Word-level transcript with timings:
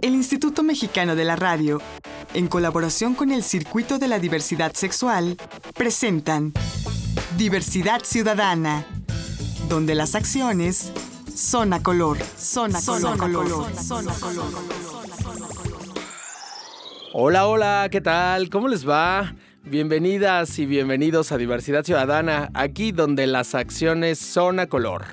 El 0.00 0.14
Instituto 0.14 0.62
Mexicano 0.62 1.14
de 1.16 1.24
la 1.24 1.36
Radio, 1.36 1.80
en 2.34 2.48
colaboración 2.48 3.14
con 3.14 3.30
el 3.30 3.42
Circuito 3.42 3.98
de 3.98 4.08
la 4.08 4.18
Diversidad 4.18 4.72
Sexual, 4.74 5.36
presentan 5.74 6.52
Diversidad 7.36 8.02
Ciudadana, 8.04 8.86
donde 9.68 9.94
las 9.94 10.14
acciones 10.14 10.92
son 11.34 11.72
a 11.72 11.82
color, 11.82 12.18
son 12.36 12.74
a 12.76 12.80
color, 12.82 13.18
color, 13.18 13.76
son 13.76 14.08
a 14.08 14.12
color. 14.14 14.46
Hola, 17.12 17.46
hola, 17.46 17.88
¿qué 17.90 18.00
tal? 18.00 18.50
¿Cómo 18.50 18.68
les 18.68 18.88
va? 18.88 19.34
Bienvenidas 19.70 20.58
y 20.58 20.66
bienvenidos 20.66 21.30
a 21.30 21.38
Diversidad 21.38 21.84
Ciudadana, 21.84 22.50
aquí 22.54 22.90
donde 22.90 23.28
las 23.28 23.54
acciones 23.54 24.18
son 24.18 24.58
a 24.58 24.66
color. 24.66 25.04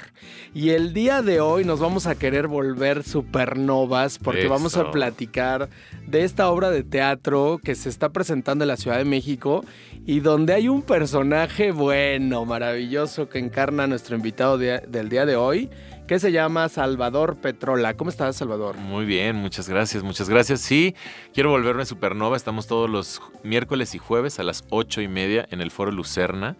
Y 0.56 0.72
el 0.72 0.94
día 0.94 1.22
de 1.22 1.40
hoy 1.42 1.64
nos 1.64 1.80
vamos 1.80 2.08
a 2.08 2.16
querer 2.16 2.48
volver 2.48 3.04
supernovas 3.04 4.18
porque 4.18 4.48
vamos 4.48 4.76
a 4.76 4.90
platicar 4.90 5.70
de 6.08 6.24
esta 6.24 6.50
obra 6.50 6.72
de 6.72 6.82
teatro 6.84 7.60
que 7.64 7.76
se 7.76 7.90
está 7.90 8.10
presentando 8.10 8.64
en 8.64 8.70
la 8.70 8.78
Ciudad 8.78 8.98
de 8.98 9.06
México 9.06 9.64
y 10.08 10.22
donde 10.22 10.56
hay 10.56 10.70
un 10.70 10.82
personaje 10.82 11.72
bueno, 11.72 12.44
maravilloso 12.46 13.30
que 13.30 13.38
encarna 13.38 13.84
a 13.84 13.88
nuestro 13.88 14.16
invitado 14.16 14.58
de- 14.58 14.80
del 14.88 15.10
día 15.10 15.28
de 15.28 15.36
hoy, 15.36 15.70
que 16.08 16.20
se 16.20 16.32
llama 16.32 16.70
Salvador 16.70 17.36
Petrola. 17.36 17.96
¿Cómo 17.96 18.10
estás, 18.10 18.38
Salvador? 18.38 18.78
Muy 18.78 19.06
bien, 19.06 19.36
muchas 19.36 19.68
gracias, 19.68 20.04
muchas 20.04 20.30
gracias. 20.30 20.62
Sí, 20.62 20.96
quiero 21.34 21.50
volverme 21.50 21.86
supernova. 21.86 22.38
Estamos 22.38 22.66
todos 22.66 22.90
los 22.90 23.22
miércoles 23.44 23.94
y 23.94 23.98
jueves 23.98 24.40
a 24.40 24.44
las 24.44 24.64
ocho 24.70 25.02
y 25.02 25.10
media 25.10 25.46
en 25.52 25.60
el 25.60 25.70
Foro 25.70 25.92
Lucerna, 25.92 26.56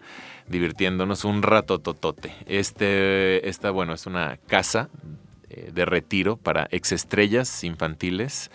divirtiéndonos 0.48 1.24
un 1.24 1.42
rato 1.42 1.78
totote. 1.78 2.34
Este, 2.46 3.48
esta, 3.48 3.70
bueno, 3.70 3.94
es 3.94 4.06
una 4.06 4.36
casa 4.46 4.90
eh, 5.48 5.70
de 5.72 5.86
retiro 5.86 6.36
para 6.36 6.68
exestrellas 6.70 7.64
infantiles 7.64 8.50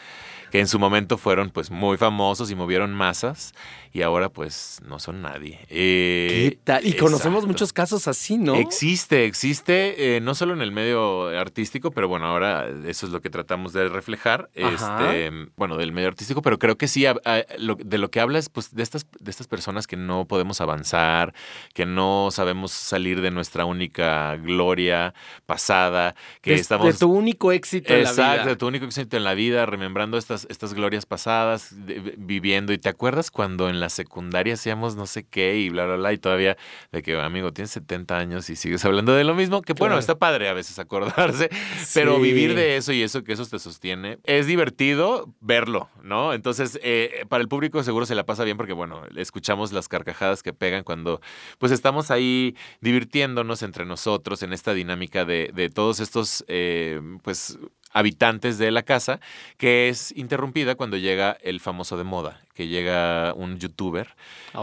que 0.51 0.59
en 0.59 0.67
su 0.67 0.77
momento 0.77 1.17
fueron 1.17 1.49
pues 1.49 1.71
muy 1.71 1.97
famosos 1.97 2.51
y 2.51 2.55
movieron 2.55 2.93
masas 2.93 3.55
y 3.93 4.01
ahora 4.01 4.29
pues 4.29 4.79
no 4.87 4.97
son 4.99 5.21
nadie. 5.21 5.59
Eh, 5.69 6.49
¿Qué 6.51 6.59
tal? 6.63 6.85
Y 6.85 6.93
conocemos 6.93 7.37
exacto. 7.43 7.47
muchos 7.47 7.73
casos 7.73 8.07
así, 8.07 8.37
¿no? 8.37 8.55
Existe, 8.55 9.25
existe, 9.25 10.15
eh, 10.17 10.19
no 10.19 10.33
solo 10.33 10.53
en 10.53 10.61
el 10.61 10.71
medio 10.71 11.27
artístico, 11.27 11.91
pero 11.91 12.07
bueno, 12.07 12.25
ahora 12.25 12.67
eso 12.87 13.05
es 13.05 13.11
lo 13.11 13.21
que 13.21 13.29
tratamos 13.29 13.71
de 13.71 13.87
reflejar, 13.89 14.49
Ajá. 14.61 15.13
este, 15.13 15.31
bueno, 15.55 15.77
del 15.77 15.91
medio 15.91 16.07
artístico, 16.07 16.41
pero 16.41 16.57
creo 16.57 16.75
que 16.77 16.87
sí, 16.87 17.05
a- 17.05 17.15
a- 17.23 17.43
lo- 17.59 17.75
de 17.75 17.97
lo 17.99 18.09
que 18.09 18.19
hablas, 18.19 18.49
pues 18.49 18.73
de 18.73 18.81
estas, 18.81 19.05
de 19.19 19.29
estas 19.29 19.47
personas 19.47 19.85
que 19.85 19.95
no 19.95 20.25
podemos 20.25 20.59
avanzar, 20.59 21.35
que 21.75 21.85
no 21.85 22.29
sabemos 22.31 22.71
salir 22.71 23.21
de 23.21 23.29
nuestra 23.29 23.65
única 23.65 24.35
gloria 24.37 25.13
pasada, 25.45 26.15
que 26.41 26.51
de, 26.51 26.55
estamos... 26.57 26.87
de 26.87 26.93
tu 26.97 27.11
único 27.11 27.51
éxito 27.51 27.93
en 27.93 28.03
la 28.03 28.09
Exacto, 28.09 28.33
vida. 28.41 28.45
de 28.49 28.55
tu 28.55 28.67
único 28.67 28.85
éxito 28.85 29.17
en 29.17 29.23
la 29.23 29.35
vida, 29.35 29.65
remembrando 29.67 30.17
estas, 30.17 30.47
estas 30.49 30.73
glorias 30.73 31.05
pasadas, 31.05 31.67
de- 31.85 32.15
viviendo. 32.17 32.73
¿Y 32.73 32.79
te 32.79 32.89
acuerdas 32.89 33.29
cuando 33.29 33.69
en 33.69 33.79
la 33.79 33.82
secundaria 33.89 34.53
hacíamos 34.53 34.95
no 34.95 35.05
sé 35.07 35.23
qué 35.23 35.57
y 35.57 35.69
bla, 35.69 35.85
bla, 35.85 35.95
bla? 35.95 36.13
Y 36.13 36.17
todavía 36.17 36.57
de 36.91 37.01
que, 37.01 37.19
amigo, 37.19 37.51
tienes 37.53 37.71
70 37.71 38.17
años 38.17 38.49
y 38.49 38.55
sigues 38.55 38.83
hablando 38.85 39.13
de 39.13 39.23
lo 39.23 39.33
mismo. 39.35 39.61
Que 39.61 39.73
bueno, 39.73 39.93
Claro. 39.93 39.99
está 39.99 40.17
padre 40.17 40.49
a 40.49 40.53
veces 40.53 40.79
acordarse, 40.79 41.49
pero 41.93 42.19
vivir 42.19 42.55
de 42.55 42.77
eso 42.77 42.91
y 42.93 43.01
eso 43.03 43.23
que 43.23 43.33
eso 43.33 43.45
te 43.45 43.59
sostiene, 43.59 44.19
es 44.23 44.47
divertido 44.47 45.33
verlo, 45.41 45.89
¿no? 46.01 46.33
Entonces, 46.33 46.79
eh, 46.83 47.25
para 47.29 47.41
el 47.41 47.47
público 47.47 47.81
seguro 47.83 48.05
se 48.05 48.15
la 48.15 48.25
pasa 48.25 48.43
bien 48.43 48.57
porque, 48.57 48.73
bueno, 48.73 49.01
escuchamos 49.15 49.71
las 49.73 49.87
carcajadas 49.87 50.43
que 50.43 50.53
pegan 50.53 50.83
cuando, 50.83 51.21
pues, 51.59 51.71
estamos 51.71 52.11
ahí 52.11 52.55
divirtiéndonos 52.81 53.63
entre 53.63 53.85
nosotros 53.85 54.43
en 54.43 54.53
esta 54.53 54.73
dinámica 54.73 55.25
de, 55.25 55.51
de 55.53 55.69
todos 55.69 55.99
estos, 55.99 56.45
eh, 56.47 57.01
pues, 57.23 57.57
habitantes 57.93 58.57
de 58.57 58.71
la 58.71 58.83
casa, 58.83 59.19
que 59.57 59.89
es 59.89 60.11
interrumpida 60.17 60.75
cuando 60.75 60.97
llega 60.97 61.37
el 61.41 61.59
famoso 61.59 61.97
de 61.97 62.03
moda, 62.03 62.41
que 62.53 62.67
llega 62.67 63.33
un 63.35 63.59
youtuber, 63.59 64.15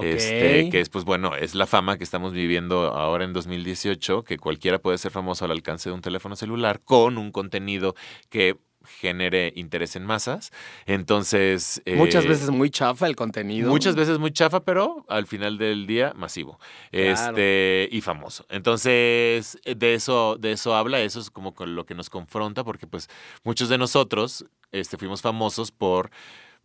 este, 0.03 0.69
que 0.71 0.81
es, 0.81 0.89
pues 0.89 1.05
bueno, 1.05 1.35
es 1.37 1.55
la 1.55 1.67
fama 1.67 1.97
que 1.97 2.05
estamos 2.05 2.33
viviendo 2.33 2.93
ahora 2.93 3.25
en 3.25 3.33
2018, 3.33 4.25
que 4.25 4.37
cualquiera 4.37 4.79
puede 4.79 4.99
ser 4.99 5.13
famoso 5.13 5.45
al 5.45 5.53
alcance 5.53 5.89
de 5.89 5.95
un 5.95 6.03
teléfono 6.03 6.37
celular 6.37 6.81
con 6.85 7.17
un 7.17 7.31
contenido 7.33 7.95
que 8.29 8.57
genere 8.85 9.53
interés 9.57 9.97
en 9.97 10.05
masas. 10.05 10.53
Entonces... 10.87 11.83
eh, 11.85 11.97
Muchas 11.97 12.27
veces 12.27 12.51
muy 12.51 12.71
chafa 12.71 13.07
el 13.07 13.17
contenido. 13.17 13.71
Muchas 13.71 13.97
veces 13.97 14.19
muy 14.19 14.33
chafa, 14.33 14.61
pero 14.61 15.05
al 15.09 15.27
final 15.27 15.59
del 15.59 15.87
día 15.87 16.13
masivo. 16.17 16.59
Claro. 16.91 17.13
Este, 17.13 17.89
y 17.91 18.01
famoso. 18.01 18.47
Entonces, 18.49 19.59
eh, 19.65 19.75
de 19.75 19.95
eso, 19.95 20.37
de 20.39 20.53
eso 20.53 20.75
habla, 20.75 21.01
eso 21.01 21.21
es 21.21 21.31
como 21.31 21.55
con 21.55 21.75
lo 21.75 21.85
que 21.87 21.95
nos 21.95 22.11
confronta, 22.11 22.65
porque 22.65 22.87
pues 22.87 23.09
muchos 23.45 23.69
de 23.69 23.79
nosotros 23.79 24.45
este, 24.73 24.97
fuimos 24.97 25.23
famosos 25.23 25.71
por. 25.71 26.11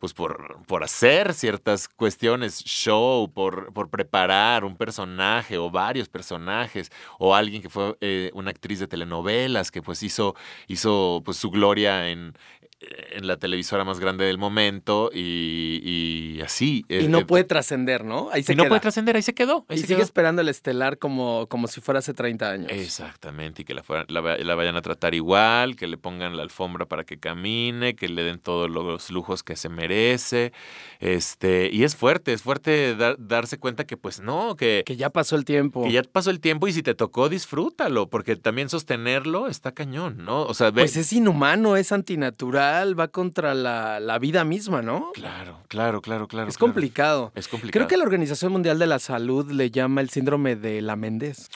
Pues 0.05 0.13
por, 0.13 0.63
por 0.67 0.83
hacer 0.83 1.33
ciertas 1.33 1.87
cuestiones, 1.87 2.63
show, 2.63 3.27
por, 3.33 3.73
por 3.73 3.89
preparar 3.89 4.63
un 4.63 4.77
personaje 4.77 5.57
o 5.57 5.71
varios 5.71 6.09
personajes, 6.09 6.91
o 7.17 7.33
alguien 7.33 7.63
que 7.63 7.69
fue 7.69 7.97
eh, 8.01 8.29
una 8.35 8.51
actriz 8.51 8.79
de 8.79 8.85
telenovelas 8.85 9.71
que 9.71 9.81
pues 9.81 10.03
hizo, 10.03 10.35
hizo 10.67 11.23
pues 11.25 11.37
su 11.37 11.49
gloria 11.49 12.09
en, 12.09 12.33
en 13.11 13.27
la 13.27 13.37
televisora 13.37 13.83
más 13.83 13.99
grande 13.99 14.25
del 14.25 14.37
momento 14.37 15.09
y, 15.13 15.81
y 16.37 16.41
así. 16.41 16.85
Y 16.89 16.95
Eh, 17.05 17.07
no 17.09 17.19
eh, 17.19 17.25
puede 17.25 17.43
trascender, 17.43 18.03
¿no? 18.03 18.29
Ahí 18.31 18.43
se 18.43 18.53
y 18.53 18.55
no 18.55 18.63
queda. 18.63 18.69
puede 18.69 18.81
trascender, 18.81 19.15
ahí 19.15 19.21
se 19.21 19.33
quedó. 19.33 19.65
ahí 19.69 19.77
y 19.77 19.81
se 19.81 19.87
sigue 19.87 19.95
quedó. 19.97 20.03
esperando 20.05 20.41
el 20.41 20.49
estelar 20.49 20.97
como, 20.97 21.47
como 21.47 21.67
si 21.67 21.81
fuera 21.81 21.99
hace 21.99 22.13
30 22.13 22.49
años. 22.51 22.71
Exactamente, 22.71 23.61
y 23.61 23.65
que 23.65 23.73
la, 23.73 23.83
fueran- 23.83 24.05
la, 24.09 24.21
la 24.37 24.55
vayan 24.55 24.75
a 24.75 24.81
tratar 24.81 25.13
igual, 25.15 25.75
que 25.75 25.87
le 25.87 25.97
pongan 25.97 26.35
la 26.37 26.43
alfombra 26.43 26.85
para 26.85 27.03
que 27.03 27.17
camine, 27.17 27.95
que 27.95 28.07
le 28.09 28.23
den 28.23 28.39
todos 28.39 28.69
los 28.69 29.09
lujos 29.11 29.43
que 29.43 29.55
se 29.55 29.69
merece. 29.69 30.51
Este, 30.99 31.69
y 31.71 31.83
es 31.83 31.95
fuerte, 31.95 32.33
es 32.33 32.41
fuerte 32.41 32.95
dar- 32.95 33.15
darse 33.19 33.57
cuenta 33.57 33.85
que 33.85 33.97
pues 33.97 34.19
no, 34.19 34.55
que, 34.55 34.83
Que 34.85 34.95
ya 34.95 35.09
pasó 35.09 35.35
el 35.35 35.45
tiempo. 35.45 35.83
que 35.83 35.91
ya 35.91 36.03
pasó 36.03 36.29
el 36.31 36.39
tiempo 36.39 36.67
y 36.67 36.73
si 36.73 36.83
te 36.83 36.95
tocó, 36.95 37.29
disfrútalo, 37.29 38.07
porque 38.09 38.35
también 38.35 38.69
sostenerlo 38.69 39.47
está 39.47 39.71
cañón, 39.73 40.17
¿no? 40.25 40.43
O 40.43 40.53
sea, 40.53 40.71
ve- 40.71 40.81
Pues 40.81 40.95
es 40.97 41.11
inhumano, 41.13 41.75
es 41.77 41.91
antinatural, 41.91 42.74
va 42.99 43.07
contra 43.07 43.53
la, 43.53 43.99
la 43.99 44.19
vida 44.19 44.43
misma, 44.43 44.81
¿no? 44.81 45.11
Claro, 45.13 45.59
claro, 45.67 46.01
claro, 46.01 46.27
claro. 46.27 46.49
es 46.49 46.57
claro. 46.57 46.73
complicado. 46.73 47.31
Es 47.35 47.47
complicado. 47.47 47.71
Creo 47.71 47.87
que 47.87 47.97
la 47.97 48.03
Organización 48.03 48.51
Mundial 48.51 48.77
de 48.79 48.87
la 48.87 48.99
Salud 48.99 49.49
le 49.51 49.71
llama 49.71 50.01
el 50.01 50.09
síndrome 50.09 50.55
de 50.55 50.81
la 50.81 50.95
Méndez. 50.95 51.49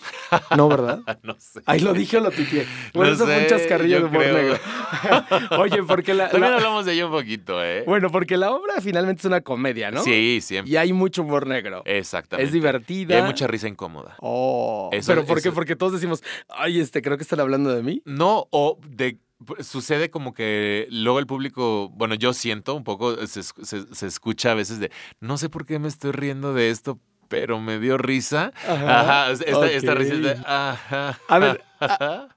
No, 0.56 0.68
¿verdad? 0.69 1.02
no 1.24 1.35
sé. 1.40 1.62
Ahí 1.66 1.80
lo 1.81 1.94
dije 1.94 2.18
o 2.18 2.22
lo 2.22 2.31
titié. 2.31 2.66
Bueno, 2.94 3.09
No 3.12 3.16
eso 3.16 3.25
fue 3.25 3.35
un 3.35 3.41
sé, 3.44 3.47
chascarrillo 3.50 4.00
de 4.00 4.06
humor 4.06 4.22
negro. 4.25 4.57
Oye, 5.59 5.84
porque 5.84 6.13
la, 6.13 6.30
También 6.30 6.52
la- 6.52 6.57
hablamos 6.57 6.85
de 6.85 6.94
ello 6.94 7.07
un 7.07 7.13
poquito, 7.13 7.63
¿eh? 7.63 7.84
bueno, 7.86 8.09
porque 8.09 8.38
la 8.38 8.51
obra 8.51 8.75
finalmente 8.81 9.22
es 9.22 9.25
una 9.25 9.41
comedia, 9.41 9.91
¿no? 9.91 10.01
Sí, 10.03 10.40
siempre. 10.41 10.72
Y 10.72 10.78
hay 10.78 10.94
mucho 10.94 11.22
humor 11.24 11.47
negro. 11.47 11.84
Exactamente. 11.86 12.47
Es 12.47 12.51
Y 12.56 12.59
divertida. 12.59 13.18
hay 13.18 13.24
mucha 13.24 13.47
risa 13.47 13.68
incómoda. 13.68 14.16
Oh, 14.19 14.90
Eso- 14.91 15.12
pero 15.12 15.25
¿por 15.25 15.41
qué? 15.41 15.51
Porque 15.51 15.75
todos 15.75 15.94
decimos, 15.94 16.24
ay, 16.50 16.80
este, 16.80 17.01
creo 17.01 17.18
que 17.18 17.24
están 17.24 17.40
hablando 17.40 17.74
de 17.74 17.84
mí. 17.84 18.01
No, 18.06 18.47
o 18.51 18.78
de 18.88 19.18
sucede 19.61 20.09
como 20.09 20.33
que 20.33 20.88
luego 20.91 21.19
el 21.19 21.27
público, 21.27 21.89
bueno, 21.89 22.16
yo 22.16 22.33
siento 22.33 22.75
un 22.75 22.83
poco, 22.83 23.16
se, 23.27 23.39
es- 23.41 23.53
se- 23.61 23.94
se 23.95 24.07
escucha 24.07 24.51
a 24.51 24.55
veces 24.55 24.79
de, 24.79 24.91
no 25.19 25.38
sé 25.38 25.50
por 25.50 25.66
qué 25.66 25.79
me 25.79 25.88
estoy 25.88 26.11
riendo 26.11 26.53
de 26.53 26.69
esto, 26.69 27.00
pero 27.27 27.59
me 27.59 27.79
dio 27.79 27.97
risa. 27.97 28.51
Ajá, 28.67 29.31
esta, 29.31 29.72
esta 29.72 29.94
risa 29.95 30.13
es 30.16 30.22
de, 30.22 30.31
ajá. 30.45 31.19
A 31.27 31.39
ver, 31.39 31.63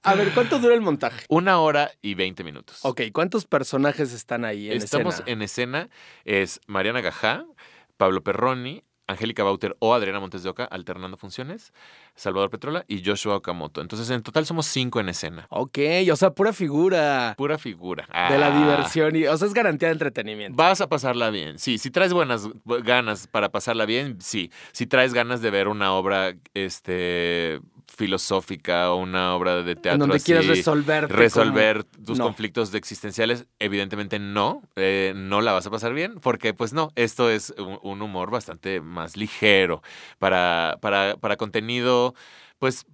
A 0.03 0.15
ver, 0.15 0.33
¿cuánto 0.35 0.59
dura 0.59 0.75
el 0.75 0.81
montaje? 0.83 1.25
Una 1.29 1.59
hora 1.59 1.91
y 2.03 2.15
veinte 2.15 2.45
minutos. 2.45 2.79
Ok, 2.83 3.01
¿cuántos 3.13 3.47
personajes 3.47 4.13
están 4.13 4.45
ahí 4.45 4.71
en 4.71 4.77
Estamos 4.83 5.15
escena? 5.17 5.33
en 5.33 5.43
escena, 5.43 5.89
es 6.25 6.61
Mariana 6.67 7.01
Gajá, 7.01 7.45
Pablo 7.97 8.23
Perroni, 8.23 8.85
Angélica 9.09 9.43
Bauter 9.43 9.77
o 9.81 9.95
Adriana 9.95 10.21
Montes 10.21 10.43
de 10.45 10.51
Oca 10.51 10.65
alternando 10.65 11.17
funciones, 11.17 11.73
Salvador 12.15 12.51
Petrola 12.51 12.85
y 12.89 13.03
Joshua 13.05 13.37
Okamoto. 13.37 13.81
Entonces, 13.81 14.09
en 14.11 14.23
total 14.23 14.45
somos 14.47 14.67
cinco 14.67 15.01
en 15.01 15.09
escena. 15.09 15.47
Ok, 15.51 15.79
o 16.11 16.17
sea, 16.17 16.31
pura 16.31 16.53
figura 16.53 17.35
Pura 17.37 17.59
figura. 17.59 18.07
de 18.31 18.39
la 18.39 18.47
Ah. 18.49 18.59
diversión. 18.59 19.17
Y, 19.17 19.27
o 19.27 19.37
sea, 19.37 19.47
es 19.49 19.55
garantía 19.55 19.89
de 19.89 19.93
entretenimiento. 19.95 20.57
Vas 20.57 20.81
a 20.81 20.89
pasarla 20.89 21.31
bien. 21.31 21.59
Sí, 21.59 21.79
si 21.79 21.91
traes 21.91 22.13
buenas 22.13 22.49
ganas 22.65 23.27
para 23.27 23.51
pasarla 23.51 23.87
bien, 23.87 24.21
sí. 24.21 24.51
Si 24.73 24.87
traes 24.87 25.15
ganas 25.15 25.41
de 25.43 25.51
ver 25.51 25.69
una 25.69 25.93
obra 25.95 26.35
este, 26.55 27.61
filosófica 27.95 28.91
o 28.93 28.97
una 28.97 29.35
obra 29.35 29.63
de 29.63 29.75
teatro 29.77 29.93
en 29.93 29.99
donde 30.01 30.17
así, 30.17 30.25
quieras 30.27 30.47
resolver. 30.47 31.09
resolver 31.11 31.85
tus 31.85 32.19
No. 32.19 32.25
conflictos 32.25 32.75
existenciales, 32.75 33.47
evidentemente 33.59 34.19
no, 34.19 34.63
eh, 34.77 35.13
no 35.15 35.41
la 35.41 35.53
vas 35.53 35.67
a 35.67 35.71
pasar 35.71 35.95
bien, 35.95 36.15
porque 36.21 36.53
pues 36.53 36.73
no, 36.73 36.91
esto 36.97 37.31
es 37.31 37.55
un, 37.59 37.79
un 37.83 38.03
humor 38.03 38.31
bastante 38.31 38.81
más 38.81 39.17
ligero 39.17 39.83
para, 40.19 40.79
para, 40.81 41.17
para 41.17 41.37
contenido, 41.37 42.02
pues 42.59 42.85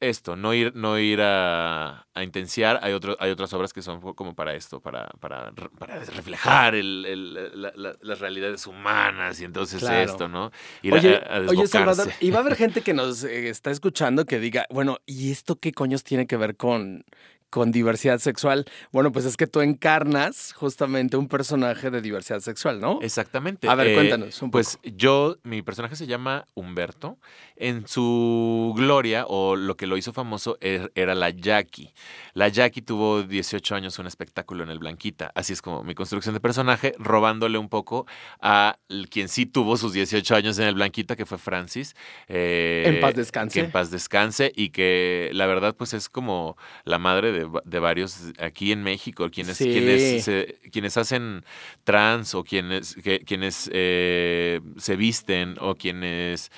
esto, 0.00 0.34
no 0.34 0.52
ir, 0.52 0.74
no 0.74 0.98
ir 0.98 1.20
a, 1.22 2.08
a 2.12 2.22
intenciar. 2.24 2.80
Hay, 2.82 2.92
otro, 2.92 3.16
hay 3.20 3.30
otras 3.30 3.52
obras 3.52 3.72
que 3.72 3.82
son 3.82 4.00
como 4.00 4.34
para 4.34 4.52
esto, 4.54 4.80
para, 4.80 5.06
para, 5.20 5.52
para 5.78 6.00
reflejar 6.00 6.74
el- 6.74 7.04
el- 7.06 7.62
la- 7.62 7.72
la- 7.76 7.94
las 8.00 8.18
realidades 8.18 8.66
humanas 8.66 9.40
y 9.40 9.44
entonces 9.44 9.78
Claro. 9.78 10.10
esto, 10.10 10.26
¿no? 10.28 10.50
Ir 10.82 10.94
Oye, 10.94 11.14
a, 11.14 11.36
a 11.36 11.40
oye, 11.48 11.66
Salvador, 11.68 12.12
y 12.20 12.30
va 12.32 12.38
a 12.38 12.40
haber 12.40 12.56
gente 12.56 12.80
que 12.80 12.94
nos 12.94 13.22
eh, 13.22 13.48
está 13.48 13.70
escuchando 13.70 14.24
que 14.26 14.40
diga, 14.40 14.66
bueno, 14.70 14.98
¿y 15.06 15.30
esto 15.30 15.60
qué 15.60 15.70
coños 15.72 16.02
tiene 16.02 16.26
que 16.26 16.36
ver 16.36 16.56
con, 16.56 17.04
con 17.52 17.70
diversidad 17.70 18.18
sexual. 18.18 18.64
Bueno, 18.92 19.12
pues 19.12 19.26
es 19.26 19.36
que 19.36 19.46
tú 19.46 19.60
encarnas 19.60 20.54
justamente 20.54 21.18
un 21.18 21.28
personaje 21.28 21.90
de 21.90 22.00
diversidad 22.00 22.40
sexual, 22.40 22.80
¿no? 22.80 22.98
Exactamente. 23.02 23.68
A 23.68 23.74
ver, 23.74 23.88
Eh, 23.88 23.94
cuéntanos 23.94 24.40
un 24.40 24.50
Pues 24.50 24.78
yo, 24.82 25.36
mi 25.42 25.60
personaje 25.60 25.94
se 25.94 26.06
llama 26.06 26.46
Humberto. 26.54 27.18
En 27.56 27.86
su 27.86 28.72
gloria, 28.74 29.26
o 29.28 29.54
lo 29.54 29.76
que 29.76 29.86
lo 29.86 29.98
hizo 29.98 30.14
famoso, 30.14 30.56
er- 30.60 30.90
era 30.94 31.14
la 31.14 31.28
Jackie. 31.28 31.92
La 32.32 32.48
Jackie 32.48 32.80
tuvo 32.80 33.22
18 33.22 33.74
años 33.74 33.98
un 33.98 34.06
espectáculo 34.06 34.64
en 34.64 34.70
el 34.70 34.78
Blanquita. 34.78 35.30
Así 35.34 35.52
es 35.52 35.60
como 35.60 35.84
mi 35.84 35.94
construcción 35.94 36.34
de 36.34 36.40
personaje, 36.40 36.94
robándole 36.98 37.58
un 37.58 37.68
poco 37.68 38.06
a 38.40 38.78
quien 39.10 39.28
sí 39.28 39.44
tuvo 39.44 39.76
sus 39.76 39.92
18 39.92 40.34
años 40.34 40.58
en 40.58 40.68
el 40.68 40.74
Blanquita, 40.74 41.16
que 41.16 41.26
fue 41.26 41.36
Francis. 41.36 41.94
eh, 42.28 42.84
En 42.86 43.00
paz 43.00 43.14
descanse. 43.14 43.60
Que 43.60 43.66
en 43.66 43.70
paz 43.70 43.90
descanse 43.90 44.50
y 44.56 44.70
que 44.70 45.28
la 45.34 45.44
verdad 45.46 45.76
pues 45.76 45.92
es 45.92 46.08
como 46.08 46.56
la 46.84 46.98
madre 46.98 47.30
de, 47.32 47.41
de 47.64 47.78
varios 47.78 48.18
aquí 48.38 48.72
en 48.72 48.82
México, 48.82 49.28
quienes, 49.30 49.56
Sí. 49.56 49.64
quienes, 49.70 50.24
se- 50.24 50.58
quienes 50.72 50.96
hacen 50.96 51.44
trans 51.84 52.34
o 52.34 52.44
quienes, 52.44 52.94
que- 52.96 53.20
quienes 53.20 53.70
eh, 53.72 54.60
se 54.78 54.96
visten 54.96 55.56
o 55.60 55.74
quienes 55.74 56.50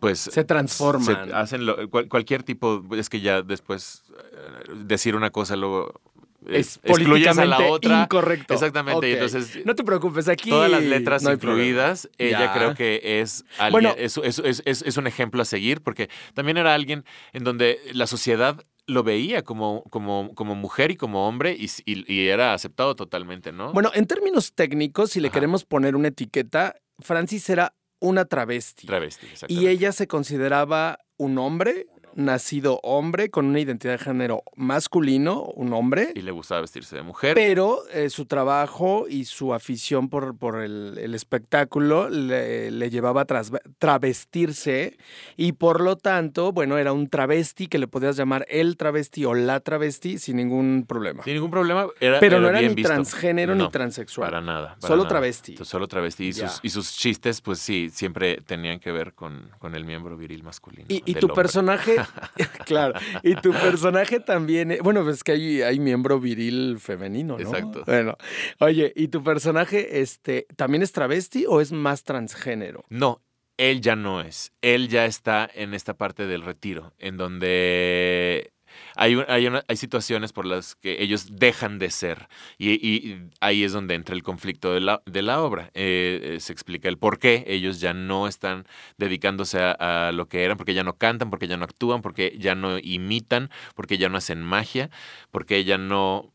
pues 0.00 0.18
Se 0.20 0.44
transforman. 0.44 1.28
se 1.28 1.34
hacen 1.34 1.66
lo- 1.66 1.88
cual- 1.90 2.08
cualquier 2.08 2.42
tipo, 2.42 2.82
es 2.96 3.08
que 3.08 3.20
ya 3.20 3.42
después 3.42 4.04
eh, 4.12 4.72
decir 4.84 5.16
una 5.16 5.30
cosa 5.30 5.56
luego 5.56 6.00
eh, 6.48 6.58
es 6.58 6.80
excluyes 6.82 7.28
a 7.38 7.44
la 7.44 7.56
políticamente 7.56 7.70
otra. 7.70 8.02
incorrecto. 8.02 8.54
Exactamente, 8.54 8.96
Ok. 8.98 9.04
y 9.04 9.12
entonces 9.12 9.64
No 9.64 9.76
te 9.76 9.84
preocupes, 9.84 10.26
aquí 10.28 10.50
todas 10.50 10.68
las 10.68 10.82
letras 10.82 11.22
no 11.22 11.32
incluidas, 11.32 12.08
ella 12.18 12.40
Ya. 12.46 12.52
creo 12.52 12.74
que 12.74 13.00
es 13.20 13.44
alguien, 13.58 13.70
Bueno. 13.70 13.94
es- 13.96 14.18
es- 14.18 14.82
es 14.82 14.96
un 14.96 15.06
ejemplo 15.06 15.40
a 15.40 15.44
seguir, 15.44 15.82
porque 15.82 16.10
también 16.34 16.56
era 16.56 16.74
alguien 16.74 17.04
en 17.32 17.44
donde 17.44 17.78
la 17.92 18.08
sociedad 18.08 18.64
lo 18.92 19.02
veía 19.02 19.42
como, 19.42 19.82
como, 19.90 20.32
como 20.34 20.54
mujer 20.54 20.90
y 20.92 20.96
como 20.96 21.26
hombre 21.26 21.56
y, 21.58 21.68
y- 21.84 22.04
y 22.12 22.28
era 22.28 22.54
aceptado 22.54 22.94
totalmente, 22.94 23.50
¿no? 23.52 23.72
Bueno, 23.72 23.90
en 23.94 24.06
términos 24.06 24.52
técnicos, 24.54 25.10
si 25.10 25.20
le 25.20 25.28
Ajá. 25.28 25.34
queremos 25.34 25.64
poner 25.64 25.96
una 25.96 26.08
etiqueta, 26.08 26.76
Francis 27.00 27.48
era 27.50 27.74
una 28.00 28.24
travesti. 28.24 28.86
Travesti, 28.86 29.26
Y 29.26 29.30
exactamente. 29.32 29.70
ella 29.70 29.92
se 29.92 30.06
consideraba 30.06 30.98
un 31.16 31.38
hombre, 31.38 31.86
nacido 32.14 32.80
hombre, 32.82 33.30
con 33.30 33.46
una 33.46 33.60
identidad 33.60 33.92
de 33.98 34.04
género 34.04 34.42
masculino, 34.56 35.42
un 35.54 35.72
hombre. 35.72 36.12
Y 36.14 36.22
le 36.22 36.30
gustaba 36.30 36.60
vestirse 36.62 36.96
de 36.96 37.02
mujer. 37.02 37.34
Pero 37.34 37.80
eh, 37.92 38.10
su 38.10 38.26
trabajo 38.26 39.06
y 39.08 39.24
su 39.24 39.54
afición 39.54 40.08
por, 40.08 40.36
por 40.36 40.60
el, 40.62 40.98
el 40.98 41.14
espectáculo 41.14 42.08
le, 42.08 42.70
le 42.70 42.90
llevaba 42.90 43.22
a 43.22 43.26
tras- 43.26 43.50
travestirse 43.78 44.96
y 45.36 45.52
por 45.52 45.80
lo 45.80 45.96
tanto, 45.96 46.52
bueno, 46.52 46.78
era 46.78 46.92
un 46.92 47.08
travesti 47.08 47.66
que 47.68 47.78
le 47.78 47.86
podías 47.88 48.16
llamar 48.16 48.44
el 48.48 48.76
travesti 48.76 49.24
o 49.24 49.34
la 49.34 49.60
travesti 49.60 50.18
sin 50.18 50.36
ningún 50.36 50.84
problema. 50.86 51.22
Sin 51.22 51.34
ningún 51.34 51.50
problema. 51.50 51.86
Era, 52.00 52.20
Pero 52.20 52.40
no 52.40 52.48
era 52.48 52.58
bien 52.58 52.72
ni 52.72 52.76
visto. 52.76 52.88
transgénero 52.88 53.54
No, 53.54 53.64
ni 53.64 53.70
transexual. 53.70 54.26
Para 54.30 54.40
nada. 54.40 54.74
para 54.80 54.80
Solo 54.88 54.96
nada. 55.04 55.08
travesti. 55.08 55.52
Entonces, 55.52 55.70
Solo 55.70 55.88
travesti. 55.88 56.26
Y 56.28 56.32
sus, 56.32 56.60
y 56.62 56.68
sus 56.70 56.92
chistes, 56.96 57.40
pues 57.40 57.58
sí, 57.58 57.88
siempre 57.90 58.38
tenían 58.46 58.78
que 58.80 58.92
ver 58.92 59.14
con, 59.14 59.50
con 59.58 59.74
el 59.74 59.84
miembro 59.84 60.16
viril 60.16 60.42
masculino. 60.42 60.86
Y, 60.88 61.00
tu 61.14 61.26
hombre. 61.26 61.34
personaje, 61.36 61.96
claro, 62.66 62.98
y 63.22 63.34
tu 63.36 63.52
personaje 63.52 64.20
también, 64.20 64.72
eh, 64.72 64.78
bueno, 64.82 65.02
pues 65.02 65.22
que 65.24 65.32
hay, 65.32 65.62
hay 65.62 65.80
miembro 65.80 66.20
viril 66.20 66.78
femenino, 66.78 67.38
¿no? 67.38 67.40
Exacto. 67.40 67.82
Bueno, 67.86 68.16
oye, 68.60 68.92
¿y 68.96 69.08
tu 69.08 69.22
personaje 69.22 70.00
este, 70.00 70.46
también 70.56 70.82
es 70.82 70.92
travesti 70.92 71.44
o 71.46 71.60
es 71.60 71.72
más 71.72 72.04
transgénero? 72.04 72.84
No, 72.88 73.22
él 73.56 73.80
ya 73.80 73.96
no 73.96 74.20
es. 74.20 74.52
Él 74.62 74.88
ya 74.88 75.06
está 75.06 75.48
en 75.54 75.74
esta 75.74 75.94
parte 75.94 76.26
del 76.26 76.42
retiro, 76.42 76.94
en 76.98 77.16
donde 77.16 78.51
hay, 78.96 79.18
hay, 79.28 79.48
hay 79.66 79.76
situaciones 79.76 80.32
por 80.32 80.46
las 80.46 80.74
que 80.74 81.02
ellos 81.02 81.26
dejan 81.36 81.78
de 81.78 81.90
ser. 81.90 82.28
Y, 82.58 82.72
y 82.72 83.28
ahí 83.40 83.64
es 83.64 83.72
donde 83.72 83.94
entra 83.94 84.14
el 84.14 84.22
conflicto 84.22 84.72
de 84.72 84.80
la, 84.80 85.02
de 85.06 85.22
la 85.22 85.40
obra. 85.42 85.70
Eh, 85.74 86.20
eh, 86.22 86.40
se 86.40 86.52
explica 86.52 86.88
el 86.88 86.98
por 86.98 87.18
qué 87.18 87.44
ellos 87.46 87.80
ya 87.80 87.94
no 87.94 88.28
están 88.28 88.66
dedicándose 88.98 89.60
a, 89.60 90.08
a 90.08 90.12
lo 90.12 90.28
que 90.28 90.44
eran, 90.44 90.56
porque 90.56 90.74
ya 90.74 90.84
no 90.84 90.96
cantan, 90.96 91.30
porque 91.30 91.48
ya 91.48 91.56
no 91.56 91.64
actúan, 91.64 92.02
porque 92.02 92.36
ya 92.38 92.54
no 92.54 92.78
imitan, 92.78 93.50
porque 93.74 93.98
ya 93.98 94.08
no 94.08 94.18
hacen 94.18 94.42
magia, 94.42 94.90
porque 95.30 95.64
ya 95.64 95.78
no 95.78 96.32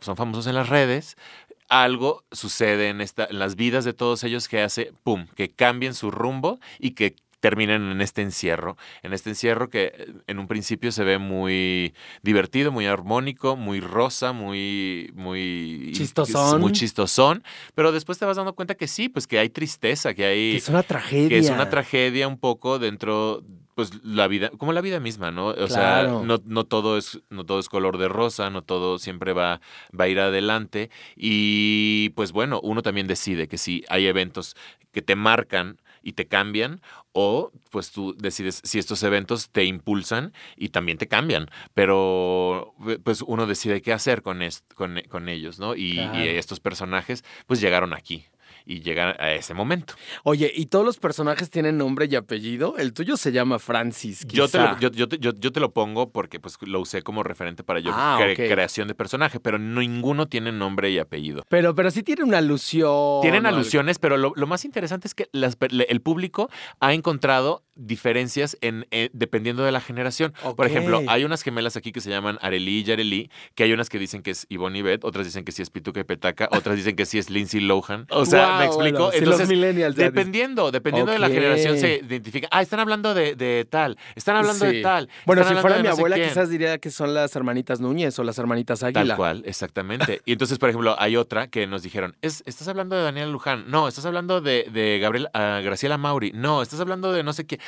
son 0.00 0.16
famosos 0.16 0.46
en 0.46 0.54
las 0.54 0.68
redes. 0.68 1.16
Algo 1.68 2.24
sucede 2.30 2.90
en, 2.90 3.00
esta, 3.00 3.26
en 3.28 3.40
las 3.40 3.56
vidas 3.56 3.84
de 3.84 3.92
todos 3.92 4.22
ellos 4.22 4.46
que 4.46 4.62
hace, 4.62 4.92
¡pum!, 5.02 5.26
que 5.34 5.50
cambien 5.50 5.94
su 5.94 6.12
rumbo 6.12 6.60
y 6.78 6.92
que 6.92 7.16
terminen 7.48 7.90
en 7.92 8.00
este 8.00 8.22
encierro, 8.22 8.76
en 9.02 9.12
este 9.12 9.30
encierro 9.30 9.68
que 9.70 9.82
en 10.26 10.38
un 10.40 10.48
principio 10.48 10.90
se 10.90 11.04
ve 11.04 11.18
muy 11.18 11.94
divertido, 12.22 12.72
muy 12.72 12.86
armónico, 12.86 13.54
muy 13.56 13.78
rosa, 13.80 14.32
muy 14.32 15.12
muy 15.14 15.92
Chistosón. 15.94 16.60
muy 16.60 16.72
chistosón, 16.72 17.42
pero 17.76 17.92
después 17.92 18.18
te 18.18 18.24
vas 18.24 18.36
dando 18.36 18.54
cuenta 18.54 18.74
que 18.74 18.88
sí, 18.88 19.08
pues 19.08 19.26
que 19.28 19.38
hay 19.38 19.48
tristeza, 19.50 20.12
que 20.14 20.24
hay 20.26 20.50
Que 20.52 20.56
es 20.56 20.68
una 20.68 20.82
tragedia. 20.82 21.28
que 21.28 21.38
es 21.38 21.50
una 21.50 21.70
tragedia 21.70 22.26
un 22.26 22.38
poco 22.38 22.78
dentro 22.80 23.42
pues 23.76 23.90
la 24.02 24.26
vida 24.26 24.48
como 24.56 24.72
la 24.72 24.80
vida 24.80 25.00
misma 25.00 25.30
no 25.30 25.48
o 25.48 25.54
Claro. 25.54 25.68
sea 25.68 26.02
no, 26.24 26.38
no 26.46 26.64
todo 26.64 26.96
es 26.96 27.20
no 27.28 27.44
todo 27.44 27.58
es 27.60 27.68
color 27.68 27.98
de 27.98 28.08
rosa 28.08 28.48
no 28.48 28.62
todo 28.62 28.98
siempre 28.98 29.34
va 29.34 29.60
va 29.98 30.04
a 30.04 30.08
ir 30.08 30.18
adelante 30.18 30.88
y 31.14 32.08
pues 32.16 32.32
bueno 32.32 32.58
uno 32.62 32.80
también 32.80 33.06
decide 33.06 33.48
que 33.48 33.58
si 33.58 33.84
hay 33.90 34.06
eventos 34.06 34.56
que 34.92 35.02
te 35.02 35.14
marcan 35.14 35.76
y 36.06 36.12
te 36.12 36.28
cambian 36.28 36.80
o 37.12 37.50
pues 37.70 37.90
tú 37.90 38.14
decides 38.16 38.60
si 38.62 38.78
estos 38.78 39.02
eventos 39.02 39.50
te 39.50 39.64
impulsan 39.64 40.32
y 40.56 40.68
también 40.68 40.98
te 40.98 41.08
cambian 41.08 41.50
pero 41.74 42.74
pues 43.02 43.22
uno 43.22 43.46
decide 43.46 43.82
qué 43.82 43.92
hacer 43.92 44.22
con 44.22 44.40
con, 44.76 45.02
con 45.08 45.28
ellos 45.28 45.58
no 45.58 45.74
y, 45.74 45.98
estos 46.14 46.60
personajes 46.60 47.24
pues 47.46 47.60
llegaron 47.60 47.92
aquí 47.92 48.26
y 48.66 48.80
llegan 48.80 49.14
a 49.20 49.32
ese 49.32 49.54
momento 49.54 49.94
Oye, 50.24 50.52
¿y 50.54 50.66
todos 50.66 50.84
los 50.84 50.98
personajes 50.98 51.48
tienen 51.50 51.78
nombre 51.78 52.06
y 52.10 52.16
apellido? 52.16 52.76
El 52.76 52.92
tuyo 52.92 53.16
se 53.16 53.30
llama 53.32 53.58
Francis, 53.60 54.26
Yo 54.26 54.46
te, 54.48 54.58
quizá. 54.58 54.72
lo, 54.72 54.78
yo, 54.80 54.90
yo 54.90 55.08
te- 55.08 55.18
yo- 55.18 55.32
yo 55.32 55.52
te 55.52 55.60
lo 55.60 55.72
pongo 55.72 56.10
porque 56.10 56.40
pues, 56.40 56.56
lo 56.62 56.80
usé 56.80 57.02
como 57.02 57.22
referente 57.22 57.62
para 57.62 57.78
yo 57.80 57.92
Ah, 57.94 58.18
cre- 58.20 58.34
creación 58.34 58.88
de 58.88 58.94
personaje, 58.94 59.38
pero 59.38 59.58
ninguno 59.58 60.26
tiene 60.26 60.50
nombre 60.50 60.90
y 60.90 60.98
apellido. 60.98 61.42
Pero, 61.48 61.74
pero 61.74 61.90
sí 61.90 62.02
tiene 62.02 62.24
una 62.24 62.38
alusión. 62.38 63.20
Tienen 63.22 63.46
alusiones, 63.46 63.98
pero 63.98 64.16
lo, 64.16 64.32
lo 64.34 64.46
más 64.46 64.64
interesante 64.64 65.06
es 65.06 65.14
que 65.14 65.28
las 65.32 65.56
el 65.88 66.00
público 66.02 66.50
ha 66.80 66.92
encontrado 66.92 67.62
diferencias 67.76 68.56
en, 68.60 68.86
eh, 68.90 69.10
dependiendo 69.12 69.62
de 69.64 69.72
la 69.72 69.80
generación. 69.80 70.34
Por 70.56 70.66
ejemplo, 70.66 71.02
hay 71.06 71.24
unas 71.24 71.42
gemelas 71.42 71.76
aquí 71.76 71.92
que 71.92 72.00
se 72.00 72.10
llaman 72.10 72.38
Arely 72.42 72.78
y 72.78 72.84
Yareli, 72.84 73.30
que 73.54 73.62
hay 73.64 73.72
unas 73.72 73.88
que 73.88 73.98
dicen 73.98 74.22
que 74.22 74.32
es 74.32 74.46
Ivonne 74.48 74.78
y 74.78 74.82
Beth, 74.82 75.04
otras 75.04 75.26
dicen 75.26 75.44
que 75.44 75.52
sí 75.52 75.62
es 75.62 75.70
Pituca 75.70 76.00
y 76.00 76.04
Petaca, 76.04 76.48
otras 76.52 76.76
dicen 76.76 76.96
que 76.96 77.06
sí 77.06 77.18
es 77.18 77.30
Lindsay 77.30 77.60
Lohan. 77.60 78.06
O 78.10 78.24
sea, 78.26 78.58
¿me 78.58 78.66
explico? 78.66 79.10
bueno, 79.10 79.12
Entonces, 79.12 79.48
dependiendo, 79.94 80.70
dependiendo 80.72 81.12
de 81.12 81.18
la 81.18 81.28
generación 81.28 81.78
se 81.78 81.96
identifica. 82.06 82.48
Ah, 82.50 82.62
están 82.62 82.80
hablando 82.80 83.14
de, 83.14 83.34
de 83.36 83.66
tal, 83.68 83.96
están 84.14 84.36
hablando 84.36 84.64
Sí. 84.66 84.76
de 84.76 84.82
tal. 84.82 85.08
Bueno, 85.26 85.44
si 85.44 85.54
fuera 85.56 85.76
mi 85.76 85.82
no 85.84 85.90
abuela, 85.90 86.16
quizás 86.16 86.48
diría 86.48 86.78
que 86.78 86.90
son 86.90 87.12
las 87.14 87.34
hermanitas 87.36 87.80
Núñez 87.80 88.18
o 88.18 88.24
las 88.24 88.38
hermanitas 88.38 88.82
Águila. 88.82 89.06
Tal 89.08 89.16
cual, 89.16 89.42
exactamente. 89.46 90.22
Y 90.24 90.32
entonces, 90.32 90.58
por 90.58 90.68
ejemplo, 90.70 90.96
hay 90.98 91.16
otra 91.16 91.48
que 91.48 91.66
nos 91.66 91.82
dijeron, 91.82 92.16
¿Es, 92.22 92.42
¿estás 92.46 92.68
hablando 92.68 92.96
de 92.96 93.02
Daniela 93.02 93.30
Luján? 93.30 93.70
No, 93.70 93.88
estás 93.88 94.06
hablando 94.06 94.40
de, 94.40 94.68
de 94.72 94.98
Gabriel, 94.98 95.28
ah, 95.34 95.60
Graciela 95.62 95.98
Mauri. 95.98 96.32
No, 96.34 96.62
estás 96.62 96.80
hablando 96.80 97.12
de 97.12 97.22
no 97.22 97.32
sé 97.32 97.46
qué. 97.46 97.60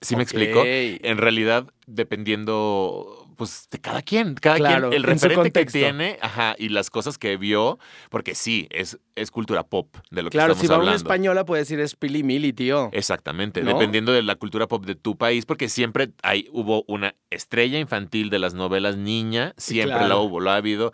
¿Sí 0.00 0.16
me 0.16 0.22
explico? 0.22 0.62
En 0.64 1.18
realidad, 1.18 1.66
dependiendo, 1.86 3.28
pues, 3.36 3.68
de 3.70 3.78
cada 3.80 4.02
quien. 4.02 4.34
Cada 4.34 4.56
Claro, 4.56 4.88
quien, 4.90 4.98
el 4.98 5.02
referente 5.04 5.50
que 5.52 5.66
tiene, 5.66 6.18
ajá, 6.20 6.54
y 6.58 6.68
las 6.70 6.90
cosas 6.90 7.18
que 7.18 7.36
vio, 7.36 7.78
porque 8.10 8.34
sí, 8.34 8.66
es, 8.70 8.98
es 9.14 9.30
cultura 9.30 9.62
pop 9.64 9.94
de 10.10 10.22
lo 10.22 10.30
que 10.30 10.36
Claro, 10.36 10.52
estamos 10.52 10.60
si 10.62 10.66
va 10.68 10.76
una 10.76 10.82
hablando. 10.92 10.96
española 11.08 11.44
puede 11.44 11.62
decir 11.62 11.80
es 11.80 11.94
Pili 11.96 12.22
Mili, 12.22 12.52
tío. 12.52 12.90
Exactamente, 12.92 13.62
¿No? 13.62 13.72
dependiendo 13.72 14.12
de 14.12 14.22
la 14.22 14.34
cultura 14.36 14.66
pop 14.66 14.84
de 14.84 14.94
tu 14.94 15.16
país, 15.16 15.46
porque 15.46 15.68
siempre 15.68 16.10
hay, 16.22 16.48
hubo 16.52 16.84
una 16.88 17.14
estrella 17.30 17.78
infantil 17.78 18.30
de 18.30 18.38
las 18.38 18.54
novelas 18.54 18.96
niña, 18.96 19.54
siempre 19.56 19.98
Claro. 19.98 20.08
la 20.08 20.16
hubo, 20.16 20.40
lo 20.40 20.50
ha 20.50 20.56
habido, 20.56 20.92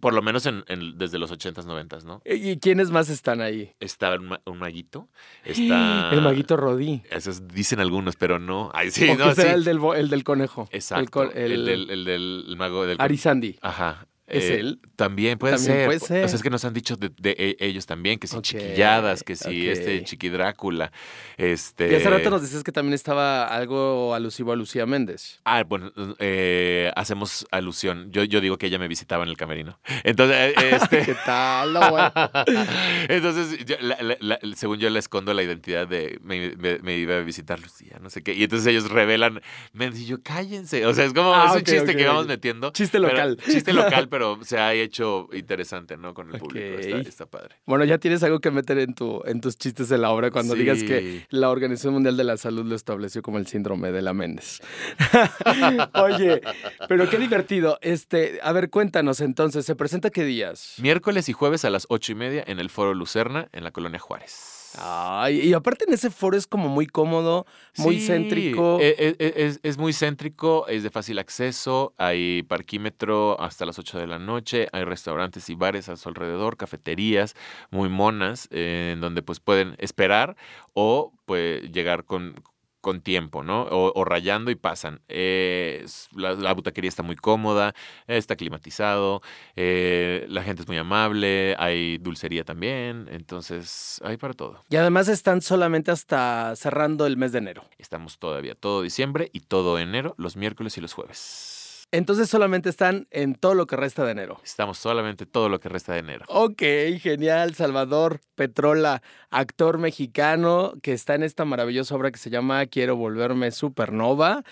por 0.00 0.14
lo 0.14 0.22
menos 0.22 0.46
en, 0.46 0.64
en- 0.68 0.98
desde 0.98 1.18
los 1.18 1.30
80s, 1.32 1.64
90s, 1.64 2.04
¿no? 2.04 2.22
¿Y 2.24 2.58
quiénes 2.58 2.90
más 2.90 3.08
están 3.08 3.40
ahí? 3.40 3.72
Está 3.80 4.14
un, 4.14 4.36
un 4.44 4.58
maguito, 4.58 5.08
está... 5.44 6.10
El 6.12 6.22
maguito 6.22 6.56
Rodí. 6.56 7.02
Esos 7.10 7.46
dicen 7.48 7.80
algunos, 7.80 8.16
pero 8.16 8.38
no. 8.38 8.70
Ay, 8.74 8.90
sí, 8.90 9.08
o 9.08 9.16
no, 9.16 9.28
que 9.28 9.34
será 9.34 9.50
sí. 9.50 9.54
el, 9.56 9.64
del, 9.64 9.78
el 9.96 10.08
del 10.08 10.24
conejo. 10.24 10.68
Exacto, 10.72 11.30
El, 11.32 11.52
el, 11.52 11.68
el- 11.68 11.90
el 11.90 12.04
del 12.04 12.54
mago 12.56 12.86
del... 12.86 12.96
Arizandi. 13.00 13.58
Ajá. 13.62 14.06
¿Es 14.32 14.44
Eh, 14.44 14.60
él? 14.60 14.80
También 14.96 15.38
puede 15.38 15.54
También 15.56 15.74
ser. 15.76 15.84
puede 15.86 15.96
O 15.98 16.00
sea, 16.06 16.28
ser. 16.28 16.36
es 16.36 16.42
que 16.42 16.50
nos 16.50 16.64
han 16.64 16.72
dicho 16.74 16.96
de, 16.96 17.10
de 17.18 17.30
e- 17.38 17.56
ellos 17.60 17.86
también, 17.86 18.18
que 18.18 18.26
si 18.26 18.40
chiquilladas, 18.40 19.22
que 19.22 19.36
si 19.36 19.68
este 19.68 20.02
Chiqui 20.04 20.28
Drácula. 20.30 20.90
Este... 21.36 21.90
Y 21.92 21.94
hace 21.94 22.08
rato 22.10 22.30
nos 22.30 22.42
decías 22.42 22.62
que 22.64 22.72
también 22.72 22.94
estaba 22.94 23.46
algo 23.46 24.14
alusivo 24.14 24.52
a 24.52 24.56
Lucía 24.56 24.86
Méndez. 24.86 25.40
Ah, 25.44 25.62
bueno, 25.64 25.92
eh, 26.18 26.90
hacemos 26.96 27.46
alusión. 27.50 28.10
Yo, 28.12 28.24
yo 28.24 28.40
digo 28.40 28.58
que 28.58 28.66
ella 28.66 28.78
me 28.78 28.88
visitaba 28.88 29.22
en 29.24 29.30
el 29.30 29.36
camerino. 29.36 29.78
Entonces, 30.04 30.54
eh, 30.56 30.78
este... 30.80 31.02
¿Qué 31.06 31.16
tal? 31.26 31.72
No, 31.72 31.90
bueno. 31.90 32.12
entonces, 33.08 33.64
yo- 33.66 33.76
la- 33.80 33.98
la- 34.02 34.16
la- 34.20 34.56
según 34.56 34.78
yo 34.78 34.88
le 34.90 34.98
escondo 34.98 35.34
la 35.34 35.42
identidad 35.42 35.86
de 35.86 36.18
me, 36.22 36.54
me- 36.56 36.78
me 36.78 36.96
iba 36.96 37.16
a 37.16 37.20
visitar 37.20 37.60
Lucía, 37.60 37.98
no 38.00 38.10
sé 38.10 38.22
qué. 38.22 38.34
Y 38.34 38.44
entonces 38.44 38.66
ellos 38.68 38.90
revelan, 38.90 39.40
me 39.72 39.90
yo, 39.92 40.22
cállense. 40.22 40.86
O 40.86 40.94
sea, 40.94 41.04
es 41.04 41.12
como, 41.12 41.34
Ah, 41.34 41.46
es 41.50 41.56
un 41.56 41.62
chiste 41.64 41.96
que 41.96 42.06
vamos 42.06 42.26
metiendo. 42.26 42.70
Chiste 42.72 42.98
pero- 42.98 43.12
local. 43.12 43.38
chiste 43.46 43.72
local, 43.72 44.08
pero 44.08 44.21
se 44.42 44.58
ha 44.58 44.74
hecho 44.74 45.28
interesante, 45.32 45.96
¿no? 45.96 46.14
Con 46.14 46.32
el 46.32 46.38
público. 46.38 46.76
Está, 46.76 47.26
padre. 47.26 47.56
Bueno, 47.66 47.84
ya 47.84 47.98
tienes 47.98 48.22
algo 48.22 48.40
que 48.40 48.50
meter 48.50 48.78
en, 48.78 48.94
tu, 48.94 49.22
en 49.26 49.40
tus 49.40 49.56
chistes 49.56 49.88
de 49.88 49.98
la 49.98 50.10
obra 50.10 50.30
cuando 50.30 50.54
digas 50.54 50.82
que 50.82 51.26
la 51.30 51.50
Organización 51.50 51.94
Mundial 51.94 52.16
de 52.16 52.24
la 52.24 52.36
Salud 52.36 52.64
lo 52.64 52.74
estableció 52.74 53.22
como 53.22 53.38
el 53.38 53.46
síndrome 53.46 53.92
de 53.92 54.02
la 54.02 54.12
Méndez. 54.12 54.60
Oye, 55.94 56.40
pero 56.88 57.08
qué 57.08 57.18
divertido. 57.18 57.78
Este, 57.80 58.38
a 58.42 58.52
ver, 58.52 58.70
cuéntanos 58.70 59.20
entonces, 59.20 59.66
¿se 59.66 59.76
presenta 59.76 60.10
qué 60.10 60.24
días? 60.24 60.74
Miércoles 60.78 61.28
y 61.28 61.32
jueves 61.32 61.64
a 61.64 61.70
las 61.70 61.86
ocho 61.88 62.12
y 62.12 62.14
media 62.14 62.44
en 62.46 62.58
el 62.58 62.70
Foro 62.70 62.94
Lucerna, 62.94 63.48
en 63.52 63.64
la 63.64 63.70
Colonia 63.70 63.98
Juárez. 63.98 64.61
Ay, 64.78 65.40
y 65.40 65.52
aparte 65.54 65.84
en 65.86 65.92
ese 65.92 66.10
foro 66.10 66.36
es 66.36 66.46
como 66.46 66.68
muy 66.68 66.86
cómodo, 66.86 67.46
muy 67.78 67.98
Sí, 68.00 68.06
céntrico. 68.06 68.78
e- 68.80 68.94
e- 68.98 69.16
e- 69.18 69.46
Es, 69.46 69.60
es 69.62 69.78
muy 69.78 69.92
céntrico, 69.92 70.66
es 70.68 70.82
de 70.82 70.90
fácil 70.90 71.18
acceso, 71.18 71.94
hay 71.98 72.42
parquímetro 72.42 73.40
hasta 73.40 73.66
las 73.66 73.78
8 73.78 73.98
de 73.98 74.06
la 74.06 74.18
noche, 74.18 74.68
hay 74.72 74.84
restaurantes 74.84 75.48
y 75.50 75.54
bares 75.54 75.88
a 75.88 75.96
su 75.96 76.08
alrededor, 76.08 76.56
cafeterías 76.56 77.34
muy 77.70 77.88
monas, 77.88 78.48
eh, 78.50 78.90
en 78.94 79.00
donde 79.00 79.22
pues 79.22 79.40
pueden 79.40 79.74
esperar 79.78 80.36
o 80.72 81.12
pues 81.26 81.70
llegar 81.72 82.04
con, 82.04 82.42
con 82.82 83.00
tiempo, 83.00 83.42
¿no? 83.42 83.62
O, 83.62 83.98
o 83.98 84.04
rayando 84.04 84.50
y 84.50 84.56
pasan. 84.56 85.00
Eh, 85.08 85.86
la 86.14 86.52
butaquería 86.52 86.88
está 86.90 87.02
muy 87.02 87.16
cómoda, 87.16 87.74
está 88.06 88.36
climatizado, 88.36 89.22
eh, 89.56 90.26
la 90.28 90.42
gente 90.42 90.62
es 90.62 90.68
muy 90.68 90.76
amable, 90.76 91.54
hay 91.58 91.98
dulcería 91.98 92.44
también, 92.44 93.08
entonces 93.10 94.00
hay 94.04 94.16
para 94.18 94.34
todo. 94.34 94.60
Y 94.68 94.76
además 94.76 95.08
están 95.08 95.40
solamente 95.40 95.90
hasta 95.90 96.54
cerrando 96.56 97.06
el 97.06 97.16
mes 97.16 97.32
de 97.32 97.38
enero. 97.38 97.64
Estamos 97.78 98.18
todavía 98.18 98.54
todo 98.54 98.82
diciembre 98.82 99.30
y 99.32 99.40
todo 99.40 99.78
enero, 99.78 100.14
los 100.18 100.36
miércoles 100.36 100.76
y 100.76 100.80
los 100.80 100.92
jueves. 100.92 101.61
Entonces 101.92 102.30
solamente 102.30 102.70
están 102.70 103.06
en 103.10 103.34
todo 103.34 103.54
lo 103.54 103.66
que 103.66 103.76
resta 103.76 104.02
de 104.04 104.12
enero. 104.12 104.40
Estamos 104.42 104.78
solamente 104.78 105.26
todo 105.26 105.50
lo 105.50 105.60
que 105.60 105.68
resta 105.68 105.92
de 105.92 105.98
enero. 105.98 106.24
Ok, 106.28 106.62
genial. 106.98 107.54
Salvador 107.54 108.20
Petrola, 108.34 109.02
actor 109.30 109.76
mexicano 109.76 110.72
que 110.82 110.94
está 110.94 111.14
en 111.14 111.22
esta 111.22 111.44
maravillosa 111.44 111.94
obra 111.94 112.10
que 112.10 112.18
se 112.18 112.30
llama 112.30 112.64
Quiero 112.64 112.96
volverme 112.96 113.50
supernova, 113.50 114.42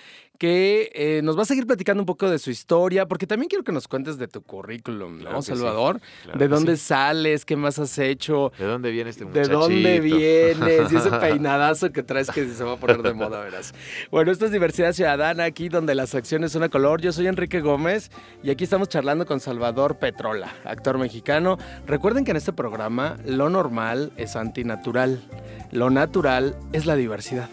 que 0.41 0.91
eh, 0.95 1.21
nos 1.23 1.37
va 1.37 1.43
a 1.43 1.45
seguir 1.45 1.67
platicando 1.67 2.01
un 2.01 2.07
poco 2.07 2.31
de 2.31 2.39
su 2.39 2.51
historia, 2.51 3.07
porque 3.07 3.27
también 3.27 3.51
quiero 3.51 3.63
que 3.63 3.73
nos 3.73 3.87
cuentes 3.87 4.17
de 4.17 4.27
tu 4.27 4.41
currículum, 4.41 5.19
¿no, 5.19 5.21
Claro 5.21 5.37
que 5.37 5.43
sí, 5.43 5.49
Salvador? 5.53 6.01
claro 6.23 6.39
¿De 6.39 6.49
dónde 6.49 6.77
sí. 6.79 6.85
sales? 6.87 7.45
¿Qué 7.45 7.57
más 7.57 7.79
has 7.79 7.99
hecho? 7.99 8.51
¿De 8.59 8.65
dónde 8.65 8.91
viene 8.91 9.11
este 9.11 9.25
¿De 9.27 9.29
muchachito? 9.31 9.59
dónde 9.59 10.01
vienes? 10.01 10.91
Y 10.91 10.97
ese 10.97 11.11
peinadazo 11.21 11.93
que 11.93 12.03
traes 12.03 12.31
que 12.31 12.49
se 12.49 12.65
va 12.65 12.73
a 12.73 12.77
poner 12.77 13.03
de 13.03 13.13
moda, 13.13 13.43
verás. 13.43 13.75
Bueno, 14.11 14.33
esto 14.33 14.47
es 14.47 14.51
Diversidad 14.51 14.95
Ciudadana, 14.95 15.45
aquí 15.45 15.69
donde 15.69 15.95
las 15.95 16.15
acciones 16.15 16.53
son 16.53 16.63
a 16.63 16.71
color. 16.71 17.03
Yo 17.03 17.13
soy 17.13 17.27
Enrique 17.27 17.61
Gómez 17.61 18.11
y 18.43 18.49
aquí 18.49 18.65
estamos 18.65 18.89
charlando 18.89 19.27
con 19.27 19.41
Salvador 19.41 19.99
Petrola, 19.99 20.55
actor 20.65 20.97
mexicano. 20.97 21.59
Recuerden 21.87 22.25
que 22.25 22.31
en 22.31 22.39
este 22.39 22.55
programa 22.55 23.19
lo 23.27 23.51
normal 23.51 24.11
es 24.17 24.37
antinatural, 24.37 25.23
lo 25.71 25.91
natural 25.91 26.57
es 26.73 26.87
la 26.87 26.97
diversidad. 26.97 27.51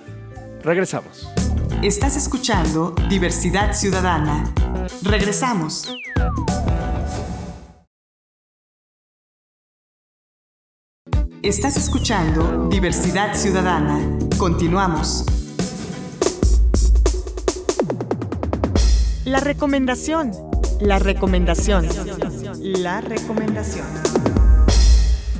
Regresamos. 0.63 1.46
Estás 1.83 2.17
escuchando 2.17 2.95
Diversidad 3.09 3.73
Ciudadana. 3.73 4.51
Regresamos. 5.03 5.93
Estás 11.43 11.77
escuchando 11.77 12.67
Diversidad 12.69 13.35
Ciudadana. 13.35 13.99
Continuamos. 14.37 15.25
La 19.25 19.39
recomendación. 19.39 20.31
La 20.81 20.99
recomendación. 20.99 21.87
La 22.61 23.01
recomendación. 23.01 24.16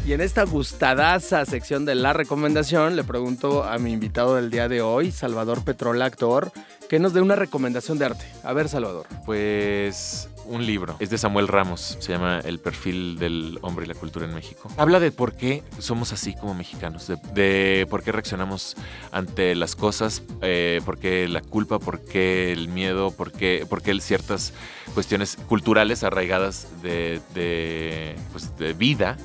Y 0.08 0.14
en 0.14 0.22
esta 0.22 0.46
gustadaza 0.46 1.44
sección 1.44 1.84
de 1.84 1.94
la 1.94 2.14
recomendación, 2.14 2.96
le 2.96 3.04
pregunto 3.04 3.66
a 3.66 3.78
mi 3.78 3.92
invitado 3.92 4.36
del 4.36 4.50
día 4.50 4.70
de 4.70 4.82
hoy, 4.82 5.12
Salvador 5.12 5.66
Petrola, 5.66 6.06
actor, 6.06 6.54
que 6.88 7.00
nos 7.00 7.14
dé 7.14 7.22
una 7.22 7.36
recomendación 7.36 7.98
de 7.98 8.06
arte. 8.06 8.26
A 8.44 8.54
ver, 8.54 8.70
Salvador. 8.70 9.08
Pues 9.26 10.30
un 10.46 10.66
libro. 10.66 10.96
Es 11.00 11.10
de 11.10 11.18
Samuel 11.18 11.48
Ramos. 11.48 11.98
Se 12.00 12.14
llama 12.14 12.40
El 12.44 12.60
perfil 12.60 13.20
del 13.20 13.60
hombre 13.62 13.86
y 13.86 13.88
la 13.88 13.96
cultura 13.96 14.26
en 14.26 14.34
México. 14.34 14.70
Habla 14.78 15.00
de 15.00 15.12
por 15.12 15.34
qué 15.34 15.64
somos 15.80 16.14
así 16.14 16.34
como 16.34 16.54
mexicanos. 16.54 17.12
De, 17.34 17.86
por 17.90 18.04
qué 18.04 18.12
reaccionamos 18.12 18.76
ante 19.12 19.56
las 19.56 19.76
cosas. 19.76 20.24
eh, 20.42 20.82
por 20.86 20.98
qué 20.98 21.28
la 21.28 21.42
culpa. 21.42 21.80
Por 21.80 22.00
qué 22.02 22.52
el 22.52 22.70
miedo. 22.70 23.12
Por 23.12 23.32
qué, 23.32 23.66
ciertas 24.00 24.54
cuestiones 24.94 25.38
culturales 25.48 26.04
arraigadas 26.04 26.68
de, 26.82 27.20
de, 27.34 28.16
pues, 28.32 28.58
de 28.58 28.74
vida 28.74 29.18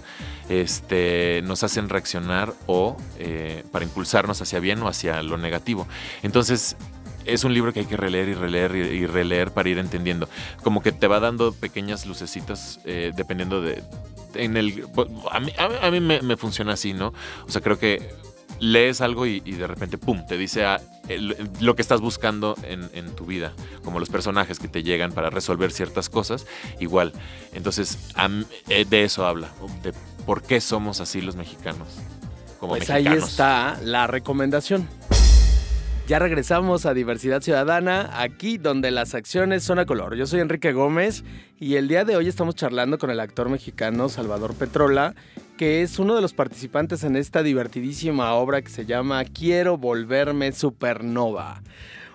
este, 0.48 1.40
nos 1.44 1.62
hacen 1.62 1.88
reaccionar 1.88 2.52
o 2.66 2.96
eh, 3.18 3.64
para 3.70 3.84
impulsarnos 3.84 4.40
hacia 4.42 4.60
bien 4.60 4.82
o 4.82 4.88
hacia 4.88 5.22
lo 5.22 5.38
negativo. 5.38 5.86
Entonces, 6.22 6.76
es 7.24 7.44
un 7.44 7.54
libro 7.54 7.72
que 7.72 7.80
hay 7.80 7.86
que 7.86 7.96
releer 7.96 8.28
y 8.28 8.34
releer 8.34 8.74
y, 8.76 9.06
releer 9.06 9.50
para 9.52 9.68
ir 9.68 9.78
entendiendo. 9.78 10.28
Como 10.62 10.82
que 10.82 10.92
te 10.92 11.06
va 11.06 11.20
dando 11.20 11.52
pequeñas 11.52 12.06
lucecitas 12.06 12.80
eh, 12.84 13.12
dependiendo 13.14 13.60
de... 13.60 13.82
En 14.34 14.56
el, 14.56 14.86
a 15.30 15.40
mí, 15.40 15.52
a 15.58 15.90
mí- 15.90 16.00
me, 16.00 16.22
me 16.22 16.36
funciona 16.36 16.72
así, 16.72 16.94
¿no? 16.94 17.12
O 17.46 17.50
sea, 17.50 17.60
creo 17.60 17.78
que 17.78 18.10
lees 18.60 19.00
algo 19.00 19.26
y, 19.26 19.42
y 19.44 19.52
de 19.52 19.66
repente, 19.66 19.98
¡pum!, 19.98 20.24
te 20.26 20.38
dice 20.38 20.64
ah, 20.64 20.80
el- 21.08 21.36
lo 21.60 21.74
que 21.76 21.82
estás 21.82 22.00
buscando 22.00 22.56
en, 22.62 22.88
en 22.94 23.14
tu 23.14 23.26
vida, 23.26 23.52
como 23.84 23.98
los 24.00 24.08
personajes 24.08 24.58
que 24.58 24.68
te 24.68 24.82
llegan 24.82 25.12
para 25.12 25.28
resolver 25.30 25.70
ciertas 25.72 26.08
cosas, 26.08 26.46
igual. 26.80 27.12
Entonces, 27.52 27.98
a 28.14 28.28
eh, 28.68 28.86
de 28.88 29.04
eso 29.04 29.26
habla, 29.26 29.48
de 29.82 29.92
por 30.24 30.42
qué 30.42 30.60
somos 30.60 31.00
así 31.00 31.20
los 31.20 31.36
mexicanos. 31.36 31.88
Como 32.58 32.76
Pues 32.76 32.88
ahí 32.90 33.02
mexicanos. 33.04 33.30
está 33.30 33.78
la 33.82 34.06
recomendación. 34.06 34.88
Ya 36.12 36.18
regresamos 36.18 36.84
a 36.84 36.92
Diversidad 36.92 37.40
Ciudadana, 37.40 38.10
aquí 38.20 38.58
donde 38.58 38.90
las 38.90 39.14
acciones 39.14 39.64
son 39.64 39.78
a 39.78 39.86
color. 39.86 40.14
Yo 40.14 40.26
soy 40.26 40.40
Enrique 40.40 40.74
Gómez 40.74 41.24
y 41.58 41.76
el 41.76 41.88
día 41.88 42.04
de 42.04 42.16
hoy 42.16 42.28
estamos 42.28 42.54
charlando 42.54 42.98
con 42.98 43.08
el 43.08 43.18
actor 43.18 43.48
mexicano 43.48 44.10
Salvador 44.10 44.52
Petrola, 44.54 45.14
que 45.56 45.80
es 45.80 45.98
uno 45.98 46.14
de 46.14 46.20
los 46.20 46.34
participantes 46.34 47.02
en 47.04 47.16
esta 47.16 47.42
divertidísima 47.42 48.34
obra 48.34 48.60
que 48.60 48.68
se 48.68 48.84
llama 48.84 49.24
Quiero 49.24 49.78
volverme 49.78 50.52
supernova. 50.52 51.62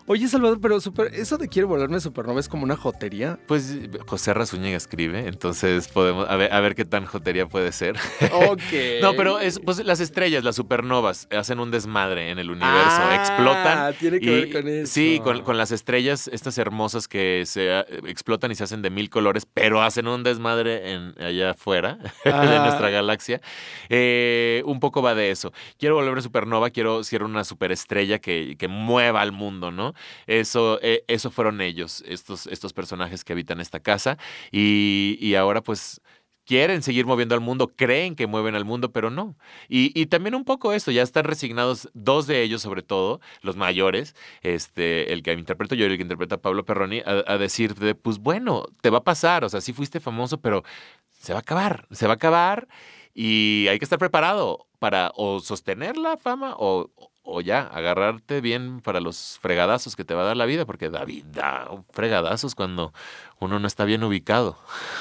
Oye, 0.09 0.29
Salvador, 0.29 0.59
pero 0.61 0.79
super- 0.79 1.13
eso 1.13 1.37
de 1.37 1.49
quiero 1.49 1.67
volverme 1.67 1.99
supernova 1.99 2.39
es 2.39 2.47
como 2.47 2.63
una 2.63 2.77
jotería. 2.77 3.37
Pues 3.45 3.77
José 4.07 4.33
Razúñiga 4.33 4.77
escribe, 4.77 5.27
entonces 5.27 5.89
podemos 5.89 6.29
a 6.29 6.37
ver, 6.37 6.53
a 6.53 6.61
ver 6.61 6.75
qué 6.75 6.85
tan 6.85 7.05
jotería 7.05 7.45
puede 7.47 7.73
ser. 7.73 7.97
Ok. 8.31 8.61
No, 9.01 9.13
pero 9.15 9.39
es 9.39 9.59
pues 9.59 9.83
las 9.85 9.99
estrellas, 9.99 10.43
las 10.45 10.55
supernovas, 10.55 11.27
hacen 11.31 11.59
un 11.59 11.71
desmadre 11.71 12.29
en 12.31 12.39
el 12.39 12.49
universo, 12.49 12.77
Ah, 13.01 13.15
explotan. 13.15 13.93
tiene 13.95 14.19
que 14.21 14.25
y- 14.25 14.29
ver 14.29 14.51
con 14.53 14.67
eso. 14.69 14.93
Sí, 14.93 15.19
con, 15.23 15.41
con 15.43 15.57
las 15.57 15.71
estrellas, 15.71 16.29
estas 16.31 16.57
hermosas 16.57 17.07
que 17.09 17.43
se 17.45 17.73
ah, 17.73 17.85
explotan 18.05 18.49
y 18.51 18.55
se 18.55 18.63
hacen 18.63 18.81
de 18.81 18.89
mil 18.89 19.09
colores, 19.09 19.45
pero 19.53 19.81
hacen 19.81 20.07
un 20.07 20.23
desmadre 20.23 20.93
en, 20.93 21.15
allá 21.21 21.51
afuera 21.51 21.97
de 22.23 22.31
Ajá. 22.31 22.63
nuestra 22.65 22.89
galaxia. 22.89 23.41
Eh, 23.89 24.61
un 24.65 24.79
poco 24.79 25.01
va 25.01 25.15
de 25.15 25.31
eso. 25.31 25.51
Quiero 25.77 25.95
volverme 25.95 26.21
supernova, 26.21 26.69
quiero 26.69 27.03
ser 27.03 27.23
una 27.23 27.43
superestrella 27.43 28.19
que, 28.19 28.55
que 28.57 28.67
mueva 28.69 29.21
al 29.21 29.31
mundo, 29.33 29.71
¿no? 29.71 29.93
Eso, 30.27 30.79
eh, 30.81 31.03
fueron 31.31 31.61
ellos, 31.61 32.03
estos, 32.07 32.47
estos 32.47 32.73
personajes 32.73 33.23
que 33.23 33.33
habitan 33.33 33.59
esta 33.59 33.79
casa. 33.79 34.17
Y, 34.51 35.17
y 35.19 35.35
ahora, 35.35 35.61
pues 35.61 36.01
quieren 36.47 36.81
seguir 36.81 37.05
moviendo 37.05 37.35
al 37.35 37.41
mundo, 37.41 37.73
creen 37.75 38.15
que 38.15 38.25
mueven 38.25 38.55
al 38.55 38.63
mundo, 38.65 38.91
pero 38.93 39.09
no. 39.09 39.37
Y, 39.67 39.91
y 39.99 40.05
también 40.07 40.33
un 40.33 40.45
poco 40.45 40.71
esto, 40.73 40.91
ya 40.91 41.03
están 41.03 41.25
resignados, 41.25 41.89
dos 41.93 42.25
de 42.25 42.41
ellos 42.41 42.61
sobre 42.61 42.81
todo, 42.83 43.19
los 43.41 43.57
mayores, 43.57 44.15
este, 44.41 45.11
el 45.11 45.23
que 45.23 45.33
interpreto 45.33 45.75
yo 45.75 45.85
y 45.85 45.91
el 45.91 45.97
que 45.97 46.03
interpreta 46.03 46.37
Pablo 46.41 46.63
Perroni, 46.65 47.01
a, 47.01 47.23
a 47.27 47.37
decir 47.37 47.75
de, 47.75 47.95
pues 47.95 48.19
bueno, 48.19 48.63
te 48.81 48.89
va 48.89 48.99
a 48.99 49.03
pasar, 49.03 49.43
o 49.43 49.49
sea, 49.49 49.59
sí 49.59 49.73
fuiste 49.73 49.99
famoso, 49.99 50.39
pero 50.39 50.63
se 51.11 51.33
va 51.33 51.39
a 51.39 51.41
acabar, 51.41 51.85
se 51.91 52.07
va 52.07 52.13
a 52.13 52.15
acabar 52.15 52.67
y 53.13 53.67
hay 53.69 53.79
que 53.79 53.85
estar 53.85 53.99
preparado 53.99 54.67
para 54.79 55.11
o 55.15 55.39
sostener 55.39 55.97
la 55.97 56.17
fama 56.17 56.55
o, 56.57 56.91
o 57.29 57.41
ya, 57.41 57.61
agarrarte 57.61 58.39
bien 58.39 58.79
para 58.79 59.01
los 59.01 59.37
fregadazos 59.41 59.97
que 59.97 60.05
te 60.05 60.13
va 60.13 60.21
a 60.21 60.25
dar 60.25 60.37
la 60.37 60.45
vida, 60.45 60.65
porque 60.65 60.89
David 60.89 61.25
da 61.25 61.67
fregadazos 61.91 62.55
cuando 62.55 62.93
uno 63.39 63.59
no 63.59 63.67
está 63.67 63.83
bien 63.83 64.01
ubicado. 64.05 64.57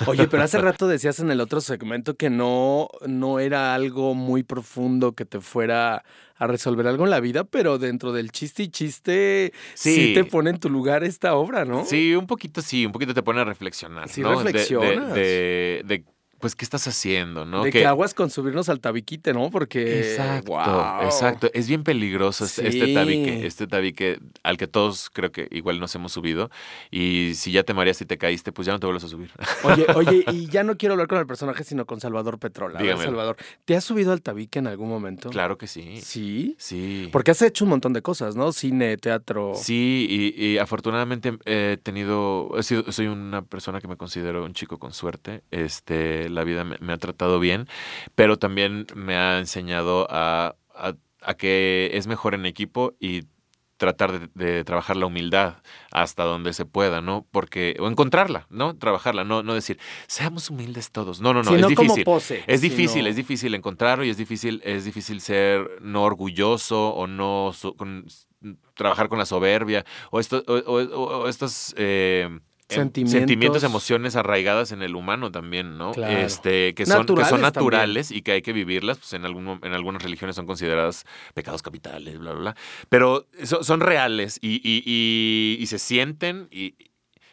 Oye, 0.07 0.27
pero 0.27 0.43
hace 0.43 0.59
rato 0.61 0.89
decías 0.89 1.21
en 1.21 1.31
el 1.31 1.41
otro 1.41 1.61
segmento 1.61 2.17
que 2.17 2.29
no, 2.29 2.89
no 3.07 3.39
era 3.39 3.75
algo 3.75 4.15
muy 4.15 4.43
profundo 4.43 5.13
que 5.13 5.25
te 5.25 5.41
fuera 5.41 6.05
a 6.35 6.47
resolver 6.49 6.89
algo 6.89 7.05
en 7.05 7.11
la 7.11 7.21
vida, 7.21 7.45
pero 7.45 7.79
dentro 7.79 8.13
del 8.13 8.33
chiste 8.33 8.65
y 8.65 8.69
chiste 8.71 9.53
sí, 9.75 10.13
te 10.13 10.25
pone 10.25 10.51
en 10.51 10.59
tu 10.59 10.69
lugar 10.69 11.05
esta 11.05 11.37
obra, 11.37 11.65
¿no? 11.65 11.85
Sí, 11.85 12.17
un 12.17 12.27
poquito 12.27 12.61
sí, 12.61 12.85
un 12.85 12.93
poquito 12.93 13.15
te 13.15 13.23
pone 13.23 13.41
a 13.41 13.45
reflexionar. 13.45 14.09
Sí, 14.09 14.21
¿no? 14.21 14.35
reflexionas. 14.35 15.15
de, 15.15 15.83
de 15.85 16.05
pues, 16.39 16.55
¿qué 16.55 16.65
estás 16.65 16.87
haciendo? 16.87 17.45
¿no? 17.45 17.65
De 17.65 17.71
que, 17.71 17.87
aguas 17.87 18.15
con 18.15 18.31
subirnos 18.31 18.69
al 18.69 18.81
tabique, 18.81 19.19
¿no? 19.33 19.51
Porque. 19.51 20.01
Exacto. 20.01 20.59
Exacto. 21.03 21.51
Es 21.55 21.69
bien 21.69 21.83
peligroso 21.83 22.45
este, 22.45 22.69
este 22.69 22.93
tabique, 22.95 23.47
este 23.47 23.67
tabique 23.67 24.21
al 24.43 24.57
que 24.57 24.67
todos 24.67 25.11
creo 25.11 25.33
que 25.33 25.49
igual 25.51 25.81
nos 25.81 25.95
hemos 25.95 26.13
subido. 26.13 26.51
Y 26.91 27.33
si 27.35 27.53
ya 27.53 27.63
te 27.63 27.75
mareaste 27.75 28.05
y 28.05 28.07
te 28.07 28.19
caíste, 28.19 28.53
pues 28.53 28.67
ya 28.67 28.73
no 28.73 28.81
te 28.81 28.87
vuelves 28.87 29.05
a 29.05 29.09
subir. 29.09 29.31
Oye, 29.65 29.87
oye, 29.95 30.25
y 30.33 30.49
ya 30.49 30.63
no 30.63 30.77
quiero 30.77 30.95
hablar 30.95 31.09
con 31.09 31.19
el 31.19 31.27
personaje, 31.27 31.65
sino 31.65 31.87
con 31.87 32.01
Salvador 32.01 32.39
Petrola. 32.39 32.81
Dígame. 32.81 33.05
Salvador, 33.05 33.37
¿te 33.65 33.77
has 33.77 33.85
subido 33.85 34.13
al 34.13 34.23
tabique 34.23 34.59
en 34.59 34.67
algún 34.67 34.89
momento? 34.89 35.31
Claro 35.31 35.59
que 35.59 35.67
sí. 35.67 36.01
¿Sí? 36.03 36.55
Sí. 36.59 37.09
Porque 37.13 37.31
has 37.31 37.43
hecho 37.43 37.65
un 37.65 37.71
montón 37.71 37.93
de 37.93 38.03
cosas, 38.03 38.37
¿no? 38.37 38.53
Cine, 38.53 38.97
teatro. 38.97 39.53
Sí, 39.55 40.07
y, 40.09 40.45
y 40.45 40.59
afortunadamente 40.59 41.37
he 41.45 41.79
tenido. 41.83 42.51
He 42.57 42.63
sido, 42.63 42.91
soy 42.93 43.07
una 43.07 43.43
persona 43.43 43.81
que 43.81 43.89
me 43.89 43.97
considero 43.97 44.45
un 44.45 44.53
chico 44.53 44.79
con 44.79 44.93
suerte. 44.93 45.43
Este, 45.51 46.26
la 46.31 46.45
vida 46.45 46.65
me, 46.65 46.77
me 46.81 46.93
ha 46.93 46.99
tratado 46.99 47.39
bien, 47.41 47.69
pero 48.15 48.39
también 48.39 48.87
me 48.95 49.17
ha 49.17 49.39
enseñado 49.39 50.07
a, 50.11 50.57
a, 50.75 50.95
a 51.23 51.35
que 51.35 51.91
es 51.95 52.07
mejor 52.07 52.35
en 52.35 52.47
equipo 52.47 52.95
y 53.01 53.25
tratar 53.79 54.19
de, 54.19 54.31
de, 54.35 54.65
trabajar 54.65 54.97
la 54.97 55.05
humildad 55.05 55.57
hasta 55.93 56.25
donde 56.25 56.55
se 56.55 56.65
pueda, 56.65 57.03
¿no? 57.03 57.27
Porque, 57.31 57.77
o 57.79 57.89
encontrarla, 57.89 58.47
¿no? 58.49 58.75
Trabajarla, 58.75 59.25
no, 59.25 59.43
no 59.43 59.53
decir, 59.53 59.79
seamos 60.07 60.49
humildes 60.49 60.91
todos. 60.93 61.21
No, 61.21 61.35
no, 61.35 61.43
no, 61.43 61.51
Sí, 61.51 61.57
es 61.57 61.61
no 61.61 61.67
como 61.75 61.81
difícil. 61.95 62.05
pose, 62.05 62.43
es 62.47 62.63
difícil, 62.63 63.07
es 63.07 63.17
difícil 63.17 63.55
encontrarlo 63.55 64.03
y 64.05 64.09
es 64.09 64.17
difícil, 64.17 64.63
es 64.65 64.87
difícil 64.87 65.21
ser 65.21 65.69
no 65.83 66.05
orgulloso 66.05 66.89
o 66.95 67.07
no 67.07 67.53
con- 67.77 68.07
trabajar 68.75 69.09
con 69.11 69.19
la 69.19 69.27
soberbia 69.27 69.85
o, 70.11 70.21
esto, 70.21 70.43
o, 70.47 70.55
o- 70.55 71.19
o 71.25 71.29
estos 71.29 71.75
eh, 71.77 72.31
em- 72.69 73.07
Sentimientos. 73.07 73.63
emociones 73.63 74.17
arraigadas 74.17 74.73
en 74.73 74.83
el 74.83 74.97
humano 74.97 75.31
también, 75.31 75.79
¿no? 75.79 75.93
Claro. 75.93 76.17
Este, 76.19 76.75
que 76.75 76.85
son, 76.87 77.07
que 77.07 77.13
Naturales 77.41 78.09
también. 78.09 78.19
y 78.19 78.23
que 78.23 78.33
hay 78.33 78.43
que 78.43 78.53
vivirlas, 78.53 78.99
pues 78.99 79.13
en, 79.13 79.25
algún, 79.25 79.61
en 79.63 79.73
algunas 79.73 80.03
religiones 80.03 80.35
son 80.37 80.47
consideradas 80.47 81.05
pecados 81.35 81.63
capitales, 81.63 82.19
bla, 82.19 82.33
bla, 82.33 82.41
bla. 82.41 82.57
Pero 82.89 83.27
so- 83.45 83.63
son 83.63 83.81
reales 83.81 84.39
y, 84.43 84.57
y- 84.65 84.83
y- 84.85 85.57
y 85.63 85.67
se 85.67 85.79
sienten 85.79 86.49
y, 86.51 86.75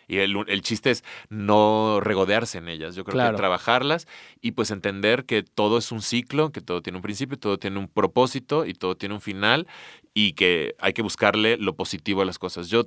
y 0.07 0.17
el, 0.17 0.35
el 0.47 0.61
chiste 0.61 0.91
es 0.91 1.03
no 1.29 1.99
regodearse 2.01 2.59
en 2.59 2.67
ellas. 2.67 2.93
Yo 2.93 3.03
creo 3.03 3.13
Claro. 3.13 3.31
que 3.35 3.37
trabajarlas 3.37 4.05
y 4.41 4.51
pues 4.51 4.69
entender 4.69 5.25
que 5.25 5.41
todo 5.41 5.77
es 5.79 5.91
un 5.91 6.01
ciclo, 6.01 6.51
que 6.51 6.61
todo 6.61 6.81
tiene 6.83 6.97
un 6.97 7.01
principio, 7.03 7.39
todo 7.39 7.57
tiene 7.57 7.79
un 7.79 7.87
propósito 7.87 8.65
y 8.65 8.73
todo 8.73 8.95
tiene 8.97 9.15
un 9.15 9.21
final 9.21 9.65
y 10.13 10.33
que 10.33 10.75
hay 10.79 10.93
que 10.93 11.01
buscarle 11.01 11.57
lo 11.57 11.75
positivo 11.75 12.21
a 12.21 12.25
las 12.25 12.37
cosas. 12.37 12.67
Yo 12.69 12.83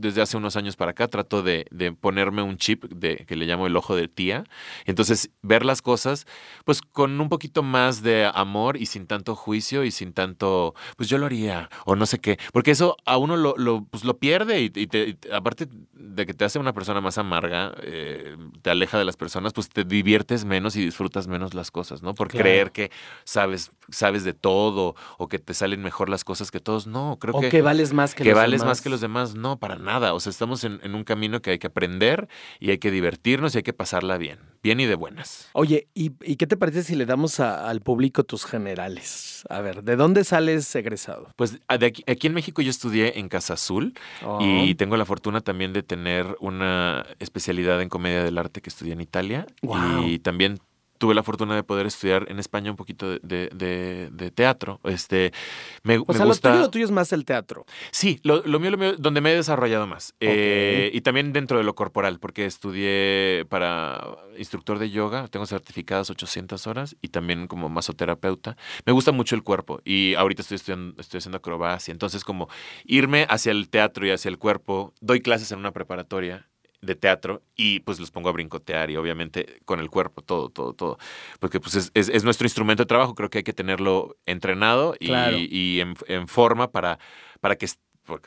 desde 0.00 0.22
hace 0.22 0.36
unos 0.36 0.56
años 0.56 0.76
para 0.76 0.92
acá 0.92 1.08
trato 1.08 1.42
de, 1.42 1.66
de 1.70 1.92
ponerme 1.92 2.42
un 2.42 2.56
chip 2.56 2.84
de, 2.84 3.24
que 3.26 3.36
le 3.36 3.46
llamo 3.46 3.66
el 3.66 3.76
ojo 3.76 3.96
de 3.96 4.08
tía. 4.08 4.44
Entonces, 4.84 5.30
ver 5.42 5.64
las 5.64 5.82
cosas, 5.82 6.26
pues 6.64 6.80
con 6.82 7.20
un 7.20 7.28
poquito 7.28 7.62
más 7.62 8.02
de 8.02 8.30
amor 8.32 8.76
y 8.76 8.86
sin 8.86 9.06
tanto 9.06 9.34
juicio 9.34 9.84
y 9.84 9.90
sin 9.90 10.12
tanto, 10.12 10.74
pues 10.96 11.08
yo 11.08 11.18
lo 11.18 11.26
haría 11.26 11.68
o 11.84 11.96
no 11.96 12.06
sé 12.06 12.18
qué. 12.18 12.38
Porque 12.52 12.70
eso 12.70 12.96
a 13.04 13.16
uno 13.16 13.36
lo, 13.36 13.54
lo, 13.56 13.84
pues, 13.84 14.04
lo 14.04 14.18
pierde 14.18 14.60
y, 14.60 14.64
y 14.74 14.86
te- 14.86 15.08
y 15.08 15.18
aparte 15.32 15.66
de 15.92 16.26
que 16.26 16.34
te 16.34 16.44
hace 16.44 16.58
una 16.58 16.72
persona 16.72 17.00
más 17.00 17.18
amarga, 17.18 17.74
eh, 17.82 18.36
te 18.62 18.70
aleja 18.70 18.98
de 18.98 19.04
las 19.04 19.16
personas, 19.16 19.52
pues 19.52 19.68
te 19.68 19.84
diviertes 19.84 20.44
menos 20.44 20.76
y 20.76 20.84
disfrutas 20.84 21.26
menos 21.28 21.54
las 21.54 21.70
cosas, 21.70 22.02
¿no? 22.02 22.14
Por 22.14 22.28
Claro. 22.28 22.44
creer 22.44 22.72
que 22.72 22.90
sabes, 23.24 23.72
sabes 23.90 24.24
de 24.24 24.32
todo 24.34 24.94
o 25.16 25.28
que 25.28 25.38
te 25.38 25.54
salen 25.54 25.82
mejor 25.82 26.08
las 26.08 26.24
cosas 26.24 26.50
que 26.50 26.60
todos. 26.60 26.86
No, 26.86 27.16
creo 27.20 27.34
o 27.34 27.40
que 27.40 27.48
que, 27.48 27.62
vales 27.62 27.92
más 27.92 28.14
que, 28.14 28.22
que 28.22 28.30
los 28.30 28.36
vales 28.38 28.60
demás. 28.60 28.66
más 28.78 28.80
que 28.82 28.90
los 28.90 29.00
demás. 29.00 29.34
No, 29.34 29.58
para 29.58 29.76
nada. 29.76 29.87
O 29.96 30.20
sea, 30.20 30.30
estamos 30.30 30.62
en, 30.64 30.80
en 30.82 30.94
un 30.94 31.04
camino 31.04 31.40
que 31.40 31.50
hay 31.52 31.58
que 31.58 31.66
aprender 31.68 32.28
y 32.60 32.70
hay 32.70 32.78
que 32.78 32.90
divertirnos 32.90 33.54
y 33.54 33.58
hay 33.58 33.62
que 33.62 33.72
pasarla 33.72 34.18
bien. 34.18 34.38
Bien 34.62 34.80
y 34.80 34.86
de 34.86 34.94
buenas. 34.96 35.48
Oye, 35.52 35.88
¿y, 35.94 36.12
y 36.22 36.36
qué 36.36 36.46
te 36.46 36.56
parece 36.56 36.82
si 36.82 36.94
le 36.96 37.06
damos 37.06 37.38
a- 37.40 37.68
al 37.68 37.80
público 37.80 38.24
tus 38.24 38.44
generales? 38.44 39.44
A 39.48 39.60
ver, 39.60 39.82
¿de 39.84 39.96
dónde 39.96 40.24
sales 40.24 40.74
egresado? 40.74 41.32
Pues 41.36 41.58
a- 41.68 41.78
de 41.78 41.86
aquí, 41.86 42.04
aquí 42.06 42.26
en 42.26 42.34
México 42.34 42.60
yo 42.62 42.70
estudié 42.70 43.18
en 43.18 43.28
Casa 43.28 43.54
Azul 43.54 43.94
Oh. 44.24 44.38
y 44.42 44.74
tengo 44.74 44.96
la 44.96 45.04
fortuna 45.04 45.40
también 45.40 45.72
de 45.72 45.82
tener 45.82 46.36
una 46.40 47.06
especialidad 47.18 47.80
en 47.82 47.88
comedia 47.88 48.22
del 48.24 48.36
arte 48.38 48.60
que 48.60 48.68
estudié 48.70 48.92
en 48.92 49.00
Italia. 49.00 49.46
Guau. 49.62 50.04
Y 50.06 50.18
también 50.18 50.58
tuve 50.98 51.14
la 51.14 51.22
fortuna 51.22 51.54
de 51.54 51.62
poder 51.62 51.86
estudiar 51.86 52.26
en 52.28 52.38
España 52.38 52.70
un 52.70 52.76
poquito 52.76 53.08
de, 53.10 53.20
de- 53.22 53.48
de- 53.54 54.08
de 54.10 54.30
teatro. 54.30 54.80
Este, 54.84 55.32
me, 55.82 55.98
O 55.98 56.04
me 56.08 56.14
sea, 56.14 56.26
gusta... 56.26 56.48
lo 56.50 56.54
tuyo, 56.56 56.62
lo 56.66 56.70
tuyo 56.70 56.84
es 56.84 56.90
más 56.90 57.12
el 57.12 57.24
teatro. 57.24 57.64
Sí, 57.90 58.20
lo, 58.22 58.42
lo 58.44 58.60
mío, 58.60 58.70
lo 58.70 58.78
mío, 58.78 58.94
donde 58.98 59.20
me 59.20 59.32
he 59.32 59.36
desarrollado 59.36 59.86
más. 59.86 60.14
Eh, 60.20 60.90
y 60.92 61.00
también 61.00 61.32
dentro 61.32 61.58
de 61.58 61.64
lo 61.64 61.74
corporal, 61.74 62.18
porque 62.18 62.44
estudié 62.46 63.46
para 63.48 64.00
instructor 64.36 64.78
de 64.78 64.90
yoga, 64.90 65.28
tengo 65.28 65.46
certificadas 65.46 66.10
800 66.10 66.66
horas 66.66 66.96
y 67.00 67.08
también 67.08 67.46
como 67.46 67.68
masoterapeuta. 67.68 68.56
Me 68.84 68.92
gusta 68.92 69.12
mucho 69.12 69.34
el 69.34 69.42
cuerpo 69.42 69.80
y 69.84 70.14
ahorita 70.14 70.42
estoy 70.42 70.56
estudiando, 70.56 71.00
estoy 71.00 71.18
haciendo 71.18 71.38
acrobacia. 71.38 71.92
Entonces, 71.92 72.24
como 72.24 72.48
irme 72.84 73.26
hacia 73.28 73.52
el 73.52 73.68
teatro 73.68 74.06
y 74.06 74.10
hacia 74.10 74.28
el 74.28 74.38
cuerpo, 74.38 74.92
doy 75.00 75.20
clases 75.20 75.52
en 75.52 75.58
una 75.58 75.72
preparatoria 75.72 76.48
de 76.80 76.94
teatro 76.94 77.42
y 77.56 77.80
pues 77.80 77.98
los 78.00 78.10
pongo 78.10 78.28
a 78.28 78.32
brincotear 78.32 78.90
y 78.90 78.96
obviamente 78.96 79.60
con 79.64 79.80
el 79.80 79.90
cuerpo, 79.90 80.22
todo, 80.22 80.48
todo, 80.50 80.72
todo. 80.74 80.98
Porque 81.40 81.60
pues 81.60 81.74
es, 81.74 81.90
es- 81.94 82.08
es 82.08 82.24
nuestro 82.24 82.46
instrumento 82.46 82.82
de 82.84 82.86
trabajo, 82.86 83.14
creo 83.14 83.30
que 83.30 83.38
hay 83.38 83.44
que 83.44 83.52
tenerlo 83.52 84.16
entrenado 84.26 84.94
y, 85.00 85.06
Claro. 85.06 85.38
y 85.38 85.80
en, 85.80 85.94
en 86.06 86.28
forma 86.28 86.70
para, 86.70 86.98
para 87.40 87.56
que 87.56 87.66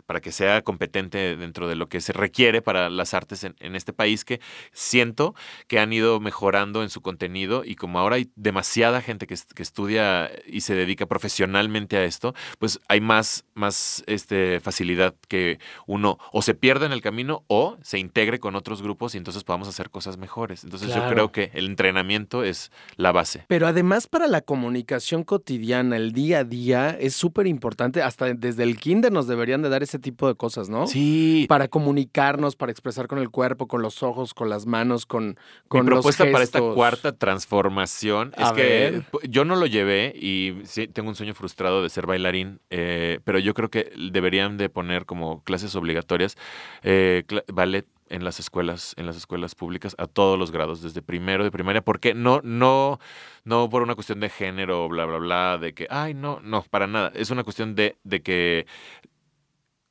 para 0.06 0.22
que 0.22 0.32
sea 0.32 0.62
competente 0.62 1.36
dentro 1.38 1.68
de 1.68 1.76
lo 1.76 1.88
que 1.88 2.02
se 2.02 2.14
requiere 2.14 2.62
para 2.62 2.90
las 2.90 3.14
artes 3.14 3.44
en, 3.44 3.56
en 3.60 3.76
este 3.76 3.94
país 3.94 4.24
que 4.24 4.40
siento 4.72 5.36
que 5.68 5.80
han 5.80 5.92
ido 5.94 6.20
mejorando 6.20 6.84
en 6.84 6.90
su 6.90 7.02
contenido 7.02 7.64
y 7.66 7.76
como 7.76 8.00
ahora 8.00 8.16
hay 8.18 8.30
demasiada 8.36 9.02
gente 9.02 9.28
que, 9.28 9.34
est- 9.34 9.52
que 9.54 9.64
estudia 9.64 10.32
y 10.46 10.62
se 10.62 10.76
dedica 10.76 11.06
profesionalmente 11.06 11.98
a 11.98 12.04
esto, 12.04 12.34
pues 12.60 12.80
hay 12.88 13.02
más, 13.02 13.46
más 13.54 14.04
este, 14.08 14.60
facilidad 14.60 15.16
que 15.28 15.60
uno 15.88 16.18
o 16.32 16.42
se 16.42 16.54
pierda 16.54 16.86
en 16.86 16.92
el 16.92 17.02
camino 17.02 17.44
o 17.48 17.78
se 17.82 18.00
integre 18.00 18.40
con 18.40 18.56
otros 18.56 18.82
grupos 18.82 19.16
y 19.16 19.18
entonces 19.18 19.44
podamos 19.44 19.68
hacer 19.68 19.90
cosas 19.90 20.18
mejores. 20.18 20.64
Entonces 20.64 20.90
Claro. 20.90 21.04
yo 21.08 21.14
creo 21.14 21.32
que 21.32 21.52
el 21.58 21.66
entrenamiento 21.68 22.44
es 22.44 22.72
la 22.98 23.12
base. 23.12 23.46
Pero 23.48 23.68
además 23.68 24.08
para 24.08 24.28
la 24.28 24.42
comunicación 24.42 25.24
cotidiana, 25.24 25.96
el 25.98 26.12
día 26.12 26.40
a 26.40 26.44
día, 26.44 26.90
es 27.00 27.16
súper 27.16 27.48
importante. 27.48 28.02
Hasta 28.02 28.34
desde 28.34 28.64
el 28.64 28.78
kinder 28.78 29.12
nos 29.12 29.28
deberían 29.28 29.62
de 29.62 29.70
dar 29.72 29.82
ese 29.82 29.98
tipo 29.98 30.28
de 30.28 30.36
cosas, 30.36 30.70
¿no? 30.70 30.86
Sí, 30.86 31.46
Para 31.50 31.68
comunicarnos, 31.68 32.56
para 32.56 32.72
expresar 32.72 33.08
con 33.08 33.18
el 33.18 33.30
cuerpo, 33.32 33.68
con 33.68 33.82
los 33.82 34.04
ojos, 34.04 34.36
con 34.36 34.50
las 34.50 34.68
manos, 34.68 35.08
con, 35.08 35.38
con 35.68 35.82
Mi 35.82 35.88
propuesta 35.88 36.26
los 36.26 36.32
para 36.34 36.44
esta 36.44 36.60
cuarta 36.60 37.12
transformación 37.14 38.34
es 38.38 38.46
A 38.48 38.54
que 38.54 38.62
ver. 38.62 39.06
yo 39.30 39.46
no 39.46 39.56
lo 39.56 39.66
llevé 39.66 40.14
y 40.16 40.62
sí, 40.66 40.88
tengo 40.88 41.10
un 41.10 41.16
sueño 41.16 41.34
frustrado 41.34 41.82
de 41.82 41.90
ser 41.90 42.06
bailarín, 42.06 42.60
eh, 42.70 43.20
pero 43.24 43.40
yo 43.40 43.54
creo 43.54 43.70
que 43.70 43.92
deberían 44.12 44.58
de 44.58 44.70
poner 44.70 45.06
como 45.06 45.44
clases 45.44 45.76
obligatorias 45.76 46.38
eh, 46.84 47.24
ballet 47.48 47.86
en 48.10 48.26
las 48.26 48.40
escuelas, 48.42 48.94
en 48.98 49.06
las 49.06 49.16
escuelas 49.16 49.56
públicas 49.56 49.96
a 49.98 50.06
todos 50.06 50.38
los 50.38 50.52
grados, 50.52 50.82
desde 50.82 51.02
primero 51.02 51.46
de 51.46 51.52
primaria, 51.52 51.82
porque 51.82 52.14
no, 52.14 52.42
no, 52.44 53.00
no 53.46 53.70
por 53.70 53.84
una 53.84 53.96
cuestión 53.96 54.20
de 54.20 54.30
género, 54.30 54.90
bla, 54.90 55.06
bla, 55.06 55.18
bla, 55.18 55.58
de 55.58 55.74
que, 55.74 55.88
ay, 55.90 56.14
no, 56.14 56.42
no, 56.44 56.62
para 56.70 56.88
nada. 56.88 57.14
Es 57.16 57.30
una 57.32 57.46
cuestión 57.46 57.74
de, 57.74 57.96
de 58.04 58.22
que 58.22 58.66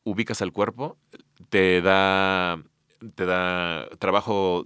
ubicas 0.04 0.42
al 0.42 0.52
cuerpo, 0.52 0.98
te 1.48 1.80
da 1.80 2.62
te 3.14 3.24
da 3.24 3.88
trabajo 3.98 4.64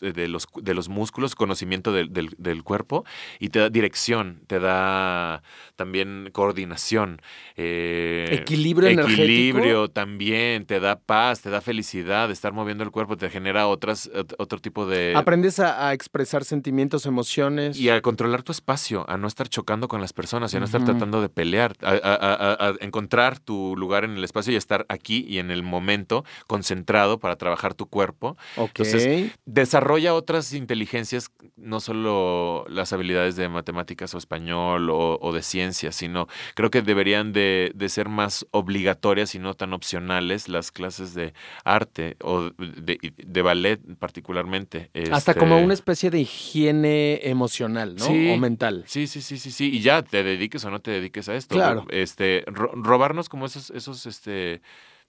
de 0.00 0.28
los, 0.28 0.46
de 0.60 0.74
los 0.74 0.88
músculos, 0.88 1.34
conocimiento 1.34 1.92
del, 1.92 2.12
del- 2.12 2.34
del 2.38 2.62
cuerpo 2.64 3.04
y 3.38 3.48
te 3.50 3.58
da 3.60 3.70
dirección, 3.70 4.42
te 4.46 4.58
da 4.60 5.42
también 5.76 6.30
coordinación. 6.32 7.20
eh, 7.56 8.38
Equilibrio 8.42 8.88
energético. 8.88 9.22
Equilibrio 9.22 9.88
también, 9.88 10.66
te 10.66 10.80
da 10.80 10.98
paz, 10.98 11.40
te 11.42 11.50
da 11.50 11.60
felicidad 11.60 12.28
de 12.28 12.34
estar 12.34 12.52
moviendo 12.52 12.84
el 12.84 12.90
cuerpo, 12.90 13.16
te 13.16 13.30
genera 13.30 13.66
otras, 13.66 14.10
ot- 14.12 14.34
otro 14.38 14.58
tipo 14.60 14.86
de... 14.86 15.12
Aprendes 15.16 15.58
a, 15.60 15.88
a 15.88 15.92
expresar 15.94 16.44
sentimientos, 16.44 17.06
emociones. 17.06 17.78
Y 17.78 17.88
a 17.90 18.00
controlar 18.02 18.42
tu 18.42 18.52
espacio, 18.52 19.04
a 19.08 19.16
no 19.16 19.26
estar 19.28 19.48
chocando 19.48 19.88
con 19.88 20.00
las 20.00 20.12
personas 20.12 20.52
y 20.52 20.56
a 20.56 20.60
no 20.60 20.66
estar 20.66 20.84
tratando 20.84 21.20
de 21.22 21.28
pelear, 21.28 21.74
a, 21.82 21.90
a- 21.90 21.94
a- 22.14 22.52
a- 22.52 22.68
a 22.70 22.74
encontrar 22.80 23.38
tu 23.38 23.76
lugar 23.76 24.04
en 24.04 24.12
el 24.16 24.24
espacio 24.24 24.52
y 24.52 24.56
estar 24.56 24.86
aquí 24.88 25.24
y 25.28 25.38
en 25.38 25.50
el 25.50 25.62
momento 25.62 26.24
concentrado 26.46 27.18
para 27.18 27.36
trabajar 27.36 27.74
tu 27.74 27.86
cuerpo. 27.86 28.36
ok. 28.56 28.78
entonces, 28.80 29.32
desarrolla 29.68 30.14
otras 30.14 30.54
inteligencias, 30.54 31.30
no 31.56 31.80
solo 31.80 32.64
las 32.70 32.94
habilidades 32.94 33.36
de 33.36 33.50
matemáticas 33.50 34.14
o 34.14 34.18
español 34.18 34.88
o, 34.90 35.32
de 35.32 35.42
ciencias, 35.42 35.94
sino 35.94 36.26
creo 36.54 36.70
que 36.70 36.80
deberían 36.80 37.32
de, 37.34 37.72
ser 37.88 38.08
más 38.08 38.46
obligatorias 38.50 39.34
y 39.34 39.38
no 39.38 39.54
tan 39.54 39.74
opcionales 39.74 40.48
las 40.48 40.72
clases 40.72 41.12
de 41.14 41.34
arte 41.64 42.16
o 42.22 42.50
de, 42.56 43.42
ballet 43.42 43.78
particularmente. 43.98 44.90
Hasta 45.12 45.34
como 45.34 45.56
este 45.56 45.64
una 45.64 45.74
especie 45.74 46.10
de 46.10 46.20
higiene 46.20 47.20
emocional, 47.24 47.94
¿no? 47.96 48.06
o 48.06 48.36
mental. 48.38 48.84
Sí, 48.86 49.06
sí, 49.06 49.20
sí, 49.20 49.36
sí, 49.36 49.50
sí. 49.50 49.70
Y 49.70 49.80
ya 49.80 50.02
te 50.02 50.22
dediques 50.22 50.64
o 50.64 50.70
no 50.70 50.80
te 50.80 50.92
dediques 50.92 51.28
a 51.28 51.34
esto. 51.34 51.54
Claro. 51.54 51.86
Este, 51.90 52.44
robarnos 52.46 53.28
como 53.28 53.46
esos, 53.46 53.70
esos, 53.70 54.06
este, 54.06 54.62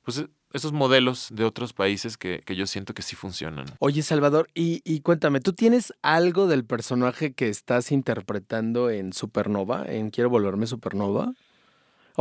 pues 0.10 0.28
esos 0.54 0.72
modelos 0.72 1.28
de 1.32 1.44
otros 1.44 1.74
países 1.74 2.18
que, 2.18 2.42
yo 2.48 2.66
siento 2.66 2.96
que 2.96 3.04
sí 3.04 3.16
funcionan. 3.16 3.66
Oye, 3.78 4.02
Salvador, 4.02 4.50
y, 4.56 4.82
y, 4.84 5.02
cuéntame, 5.02 5.40
¿tú 5.40 5.54
tienes 5.54 5.94
algo 6.02 6.48
del 6.48 6.66
personaje 6.66 7.34
que 7.34 7.50
estás 7.50 7.92
interpretando 7.92 8.90
en 8.90 9.14
Supernova, 9.14 9.86
en 9.86 10.10
Quiero 10.10 10.32
volverme 10.32 10.66
Supernova? 10.66 11.34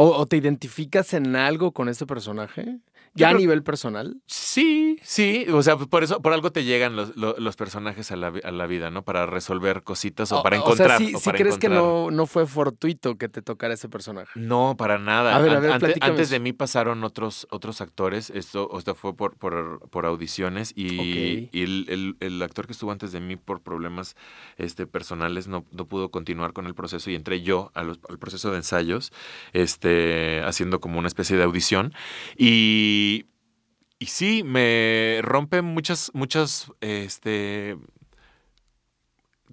¿O, 0.01 0.27
te 0.27 0.37
identificas 0.37 1.13
en 1.13 1.35
algo 1.35 1.73
con 1.73 1.89
ese 1.89 2.07
personaje? 2.07 2.79
¿Ya 3.15 3.31
a 3.31 3.35
nivel 3.35 3.65
personal? 3.65 4.21
Sí, 4.27 4.97
sí. 5.03 5.47
O 5.53 5.61
sea, 5.63 5.77
por 5.77 6.05
eso, 6.05 6.23
por 6.23 6.33
algo 6.33 6.53
te 6.53 6.63
llegan 6.63 6.95
los, 6.95 7.17
los, 7.17 7.57
personajes 7.57 8.13
a 8.13 8.17
la, 8.17 8.29
a 8.29 8.53
la, 8.53 8.67
vida, 8.67 8.93
¿no? 8.93 9.03
Para 9.03 9.27
resolver 9.27 9.83
cositas 9.83 10.31
o, 10.31 10.43
para 10.45 10.57
encontrar. 10.59 11.03
O 11.03 11.19
sea, 11.19 11.19
sí, 11.19 11.31
crees 11.33 11.59
que 11.59 11.69
no, 11.69 12.13
no 12.13 12.27
fue 12.27 12.47
fortuito 12.47 13.17
que 13.19 13.29
te 13.29 13.43
tocara 13.43 13.75
ese 13.75 13.89
personaje. 13.89 14.31
No, 14.39 14.77
para 14.79 14.99
nada. 14.99 15.35
A 15.35 15.41
ver, 15.41 15.57
a 15.57 15.59
ver, 15.59 15.73
antes, 15.73 15.97
antes, 16.01 16.31
de 16.31 16.39
mí 16.39 16.53
pasaron 16.53 17.03
otros, 17.03 17.49
otros 17.51 17.81
actores. 17.81 18.31
Esto, 18.31 18.71
esto 18.79 18.95
fue 18.95 19.17
por, 19.17 19.37
por, 19.37 19.89
por 19.89 20.07
audiciones 20.07 20.73
y, 20.77 21.49
y 21.51 21.63
el, 21.63 21.87
el, 21.89 22.17
el, 22.21 22.43
actor 22.43 22.67
que 22.67 22.73
estuvo 22.73 22.93
antes 22.93 23.11
de 23.11 23.21
mí 23.21 23.35
por 23.35 23.63
problemas 23.63 24.15
este, 24.59 24.87
personales 24.87 25.49
no, 25.49 25.65
no 25.73 25.87
pudo 25.87 26.11
continuar 26.11 26.53
con 26.53 26.67
el 26.67 26.75
proceso 26.75 27.11
y 27.11 27.17
entré 27.17 27.43
yo 27.43 27.73
al 27.75 27.99
proceso 28.21 28.53
de 28.53 28.59
ensayos. 28.59 29.13
Este, 29.53 29.88
haciendo 30.45 30.81
como 30.81 30.99
una 30.99 31.09
especie 31.09 31.37
de 31.37 31.45
audición. 31.45 31.95
Y, 32.37 33.27
y 33.99 34.07
sí, 34.07 34.43
me 34.45 35.21
rompe 35.23 35.63
muchas, 35.63 36.11
muchas, 36.15 36.73
este, 36.81 37.77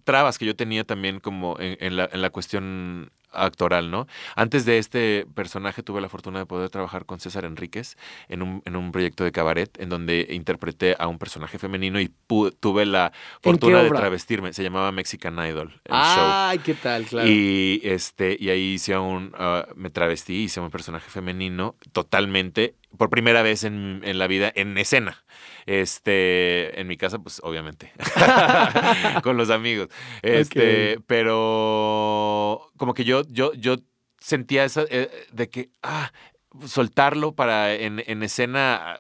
trabas 0.04 0.38
que 0.38 0.46
yo 0.46 0.56
tenía 0.56 0.84
también 0.84 1.20
como 1.20 1.58
en, 1.60 1.96
la, 1.98 2.10
en 2.12 2.22
la 2.22 2.30
cuestión 2.30 3.12
actoral, 3.36 3.92
¿no? 3.92 4.08
Antes 4.36 4.66
de 4.66 4.78
este 4.78 5.26
personaje 5.34 5.84
tuve 5.84 6.02
la 6.02 6.10
fortuna 6.10 6.40
de 6.40 6.46
poder 6.46 6.70
trabajar 6.70 7.06
con 7.06 7.20
César 7.20 7.46
Enríquez 7.46 7.98
en 8.30 8.42
un, 8.42 8.62
en 8.66 8.76
un 8.76 8.92
proyecto 8.92 9.24
de 9.24 9.32
cabaret 9.32 9.70
en 9.80 9.90
donde 9.90 10.28
interpreté 10.32 10.96
a 11.00 11.08
un 11.08 11.18
personaje 11.18 11.60
femenino 11.60 12.00
y 12.00 12.12
tuve 12.60 12.86
la 12.86 13.12
fortuna 13.42 13.84
de 13.84 13.90
travestirme. 13.90 14.54
Se 14.54 14.64
llamaba 14.64 14.92
Mexican 14.92 15.38
Idol. 15.46 15.74
El 15.86 15.92
Ay, 15.94 16.60
qué 16.60 16.74
tal, 16.74 17.06
claro. 17.06 17.30
Y, 17.30 17.82
este, 17.84 18.38
y 18.40 18.50
ahí 18.50 18.74
hice 18.74 18.98
un, 18.98 19.34
ah, 19.38 19.68
me 19.76 19.90
travestí, 19.90 20.44
hice 20.44 20.60
un 20.60 20.70
personaje 20.70 21.10
femenino 21.10 21.76
totalmente, 21.92 22.76
por 22.98 23.10
primera 23.10 23.42
vez 23.42 23.64
en, 23.64 24.02
en 24.04 24.20
la 24.20 24.28
vida, 24.28 24.52
en 24.56 24.78
escena. 24.78 25.25
Este, 25.66 26.80
en 26.80 26.86
mi 26.88 26.96
casa, 26.96 27.18
pues 27.20 27.42
obviamente, 27.44 27.92
con 29.24 29.36
los 29.36 29.50
amigos. 29.50 29.90
Este, 30.22 31.00
pero 31.08 32.72
como 32.78 32.94
que 32.94 33.04
yo, 33.04 33.24
yo, 33.30 33.52
yo 33.54 33.78
sentía 34.20 34.64
esa 34.64 34.84
eh, 34.90 35.10
de 35.32 35.50
que, 35.50 35.70
ah, 35.82 36.12
soltarlo 36.68 37.34
para 37.34 37.74
en, 37.74 38.04
en 38.06 38.22
escena 38.22 39.00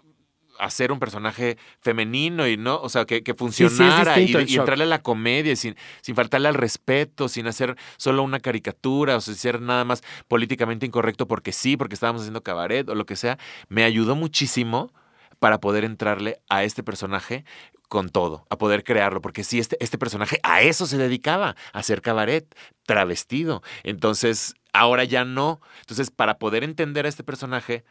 hacer 0.60 0.92
un 0.92 1.00
personaje 1.00 1.58
femenino 1.82 2.48
y 2.48 2.58
no, 2.58 2.80
o 2.82 2.90
sea, 2.90 3.06
que, 3.06 3.24
que 3.24 3.34
funcionara 3.34 4.20
y, 4.20 4.34
entrarle 4.56 4.84
a 4.84 4.88
la 4.88 5.02
comedia 5.02 5.56
sin, 5.56 5.76
sin 6.02 6.16
faltarle 6.16 6.48
al 6.48 6.54
respeto, 6.54 7.28
sin 7.28 7.48
hacer 7.48 7.76
solo 7.98 8.24
una 8.24 8.40
caricatura 8.40 9.18
o 9.18 9.22
sin 9.22 9.36
ser 9.36 9.62
nada 9.62 9.86
más 9.86 10.04
políticamente 10.28 10.86
incorrecto 10.86 11.28
porque 11.28 11.52
sí, 11.52 11.78
porque 11.78 11.96
estábamos 11.96 12.22
haciendo 12.22 12.44
cabaret 12.44 12.88
o 12.90 12.96
lo 12.96 13.06
que 13.06 13.16
sea, 13.16 13.38
me 13.70 13.84
ayudó 13.84 14.16
muchísimo 14.16 14.92
para 15.40 15.60
poder 15.60 15.84
entrarle 15.84 16.40
a 16.50 16.64
este 16.64 16.84
personaje 16.84 17.46
con 17.88 18.10
todo, 18.10 18.46
a 18.50 18.58
poder 18.58 18.84
crearlo, 18.84 19.22
porque 19.22 19.44
sí, 19.44 19.60
este, 19.60 19.78
este 19.80 19.98
personaje 19.98 20.40
a 20.44 20.62
eso 20.62 20.88
se 20.88 20.98
dedicaba, 20.98 21.56
a 21.74 21.80
hacer 21.80 22.02
cabaret, 22.02 22.46
travestido. 22.86 23.62
Entonces, 23.84 24.56
ahora 24.74 25.04
ya 25.04 25.24
no. 25.24 25.62
Entonces, 25.82 26.12
para 26.12 26.38
poder 26.38 26.64
entender 26.64 27.06
a 27.06 27.10
este 27.10 27.24
personaje, 27.24 27.86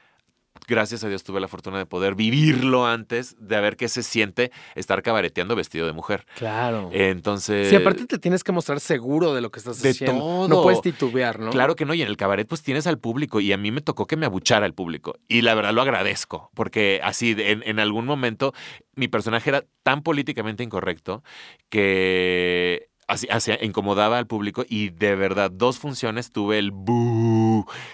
gracias 0.66 1.04
a 1.04 1.08
Dios 1.08 1.22
tuve 1.24 1.40
la 1.40 1.48
fortuna 1.48 1.78
de 1.78 1.86
poder 1.86 2.14
vivirlo 2.14 2.86
antes 2.86 3.36
de 3.38 3.60
ver 3.60 3.76
qué 3.76 3.88
se 3.88 4.02
siente 4.02 4.50
estar 4.74 5.02
cabareteando 5.02 5.56
vestido 5.56 5.86
de 5.86 5.92
mujer. 5.92 6.26
Claro. 6.36 6.90
Entonces. 6.92 7.68
Sí, 7.68 7.76
aparte 7.76 8.06
te 8.06 8.18
tienes 8.18 8.44
que 8.44 8.52
mostrar 8.52 8.80
seguro 8.80 9.34
de 9.34 9.40
lo 9.40 9.50
que 9.50 9.58
estás 9.58 9.80
de 9.82 9.90
haciendo. 9.90 10.18
Todo. 10.20 10.48
No 10.48 10.62
puedes 10.62 10.80
titubear, 10.80 11.38
¿no? 11.38 11.50
Claro 11.50 11.76
que 11.76 11.84
no. 11.84 11.94
Y 11.94 12.02
en 12.02 12.08
el 12.08 12.16
cabaret, 12.16 12.46
pues 12.46 12.62
tienes 12.62 12.86
al 12.86 12.98
público. 12.98 13.40
Y 13.40 13.52
a 13.52 13.56
mí 13.56 13.70
me 13.70 13.80
tocó 13.80 14.06
que 14.06 14.16
me 14.16 14.26
abuchara 14.26 14.66
el 14.66 14.74
público. 14.74 15.18
Y 15.28 15.42
la 15.42 15.54
verdad 15.54 15.72
lo 15.72 15.82
agradezco. 15.82 16.50
Porque 16.54 17.00
así, 17.02 17.34
en, 17.38 17.62
en 17.64 17.78
algún 17.78 18.06
momento, 18.06 18.52
mi 18.94 19.08
personaje 19.08 19.50
era 19.50 19.64
tan 19.82 20.02
políticamente 20.02 20.62
incorrecto 20.62 21.22
que 21.68 22.88
así, 23.08 23.28
incomodaba 23.60 24.18
al 24.18 24.26
público 24.26 24.64
y 24.68 24.90
de 24.90 25.14
verdad 25.14 25.50
dos 25.50 25.78
funciones 25.78 26.30
tuve 26.30 26.58
el 26.58 26.70
boo 26.70 27.33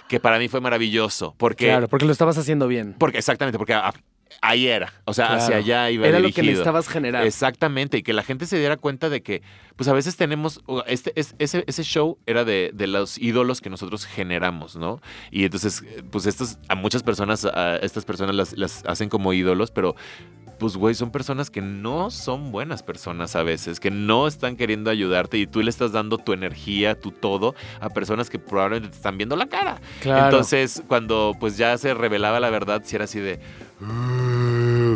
que 0.09 0.21
para 0.21 0.39
mí 0.39 0.49
fue 0.49 0.61
maravilloso 0.61 1.35
porque 1.37 1.67
claro 1.67 1.89
porque 1.89 2.07
lo 2.07 2.13
estabas 2.13 2.39
haciendo 2.39 2.69
bien. 2.69 2.95
Porque 2.99 3.19
exactamente 3.19 3.59
porque 3.59 3.75
ahí 4.43 4.69
era 4.69 4.93
o 5.05 5.13
sea 5.13 5.35
hacia 5.35 5.57
allá 5.57 5.91
iba 5.91 6.07
era 6.07 6.19
lo 6.19 6.31
que 6.31 6.43
necesitabas 6.43 6.89
generar. 6.89 7.27
Exactamente 7.27 7.99
y 7.99 8.03
que 8.03 8.13
la 8.13 8.23
gente 8.23 8.47
se 8.47 8.59
diera 8.59 8.77
cuenta 8.77 9.09
de 9.09 9.23
que 9.23 9.43
pues 9.77 9.89
a 9.89 9.93
veces 9.93 10.17
tenemos 10.17 10.61
este 10.87 11.13
ese, 11.17 11.65
ese 11.67 11.83
show 11.83 12.19
era 12.27 12.45
de, 12.45 12.71
de 12.73 12.87
los 12.87 13.19
ídolos 13.19 13.61
que 13.61 13.71
nosotros 13.71 14.07
generamos 14.07 14.77
no 14.77 15.01
y 15.31 15.45
entonces 15.45 15.85
pues 16.11 16.27
estos 16.27 16.59
a 16.69 16.75
muchas 16.75 17.03
personas 17.03 17.45
a 17.45 17.77
estas 17.77 18.05
personas 18.05 18.35
las, 18.35 18.57
las 18.57 18.85
hacen 18.87 19.09
como 19.09 19.33
ídolos 19.33 19.71
pero 19.71 19.97
pues, 20.61 20.77
güey, 20.77 20.95
son 20.95 21.11
personas 21.11 21.51
que 21.51 21.63
no 21.63 22.11
son 22.11 22.53
buenas 22.53 22.83
personas 22.83 23.35
a 23.35 23.43
veces, 23.43 23.81
que 23.81 23.91
no 23.91 24.27
están 24.29 24.57
queriendo 24.57 24.91
ayudarte 24.91 25.39
y 25.39 25.47
tú 25.47 25.63
le 25.63 25.71
estás 25.71 25.93
dando 25.93 26.19
tu 26.19 26.35
energía, 26.35 27.01
tu 27.01 27.11
todo 27.13 27.55
a 27.81 27.89
personas 27.89 28.29
que 28.29 28.39
probablemente 28.39 28.91
te 28.91 28.97
están 28.97 29.17
viendo 29.17 29.37
la 29.37 29.47
cara. 29.47 29.81
Entonces, 30.05 30.83
cuando 30.87 31.35
pues 31.41 31.57
ya 31.57 31.77
se 31.79 31.95
revelaba 31.95 32.39
la 32.41 32.51
verdad, 32.51 32.83
si 32.85 32.95
era 32.95 33.07
así 33.07 33.19
de 33.19 33.41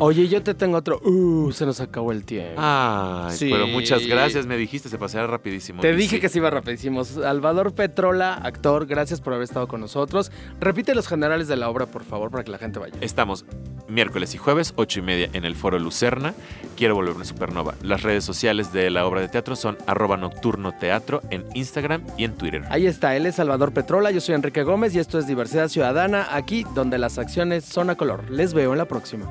Oye, 0.01 0.29
yo 0.29 0.43
te 0.43 0.55
tengo 0.55 0.77
otro. 0.77 1.01
Uh, 1.05 1.53
se 1.53 1.67
nos 1.67 1.81
acabó 1.81 2.13
el 2.13 2.25
tiempo. 2.25 2.55
Ay, 2.57 3.37
pero 3.41 3.67
muchas 3.67 4.07
gracias, 4.07 4.47
me 4.47 4.57
dijiste, 4.57 4.89
se 4.89 4.99
pasara 4.99 5.27
rapidísimo. 5.27 5.81
Te 5.81 5.95
dije 5.95 6.21
que 6.21 6.29
se 6.29 6.39
iba 6.39 6.51
rapidísimo. 6.51 7.05
Salvador 7.05 7.75
Petrola, 7.75 8.35
actor, 8.35 8.87
gracias 8.87 9.21
por 9.21 9.33
haber 9.35 9.45
estado 9.45 9.69
con 9.69 9.81
nosotros. 9.81 10.33
Repite 10.61 10.95
los 10.95 11.09
generales 11.09 11.49
de 11.49 11.57
la 11.57 11.69
obra, 11.69 11.87
por 11.87 12.05
favor, 12.05 12.31
para 12.31 12.45
que 12.45 12.51
la 12.51 12.59
gente 12.59 12.79
vaya. 12.79 12.95
Estamos 13.01 13.45
miércoles 13.89 14.35
y 14.35 14.39
jueves, 14.39 14.73
ocho 14.77 15.01
y 15.01 15.03
media, 15.03 15.29
en 15.33 15.45
el 15.45 15.55
Foro 15.55 15.79
Lucerna. 15.79 16.35
Quiero 16.77 16.95
volverme 16.95 17.25
supernova. 17.25 17.75
Las 17.83 18.03
redes 18.03 18.25
sociales 18.25 18.73
de 18.73 18.91
la 18.91 19.07
obra 19.07 19.21
de 19.21 19.29
teatro 19.29 19.57
son 19.57 19.77
arroba 19.87 20.17
nocturno 20.17 20.73
teatro 20.73 21.23
en 21.31 21.45
Instagram 21.55 22.03
y 22.17 22.25
en 22.25 22.35
Twitter. 22.35 22.65
Ahí 22.71 22.87
está, 22.87 23.17
él 23.17 23.27
es 23.27 23.37
Salvador 23.37 23.73
Petrola, 23.73 24.11
yo 24.11 24.21
soy 24.21 24.35
Enrique 24.35 24.63
Gómez 24.63 24.95
y 24.95 24.99
esto 24.99 25.19
es 25.19 25.27
Diversidad 25.27 25.69
Ciudadana, 25.69 26.29
aquí 26.31 26.65
donde 26.75 26.99
las 26.99 27.19
acciones 27.19 27.65
son 27.65 27.91
a 27.91 27.97
color. 27.97 28.31
Les 28.31 28.55
veo 28.55 28.73
en 28.73 28.79
la 28.79 28.87
próxima. 28.87 29.31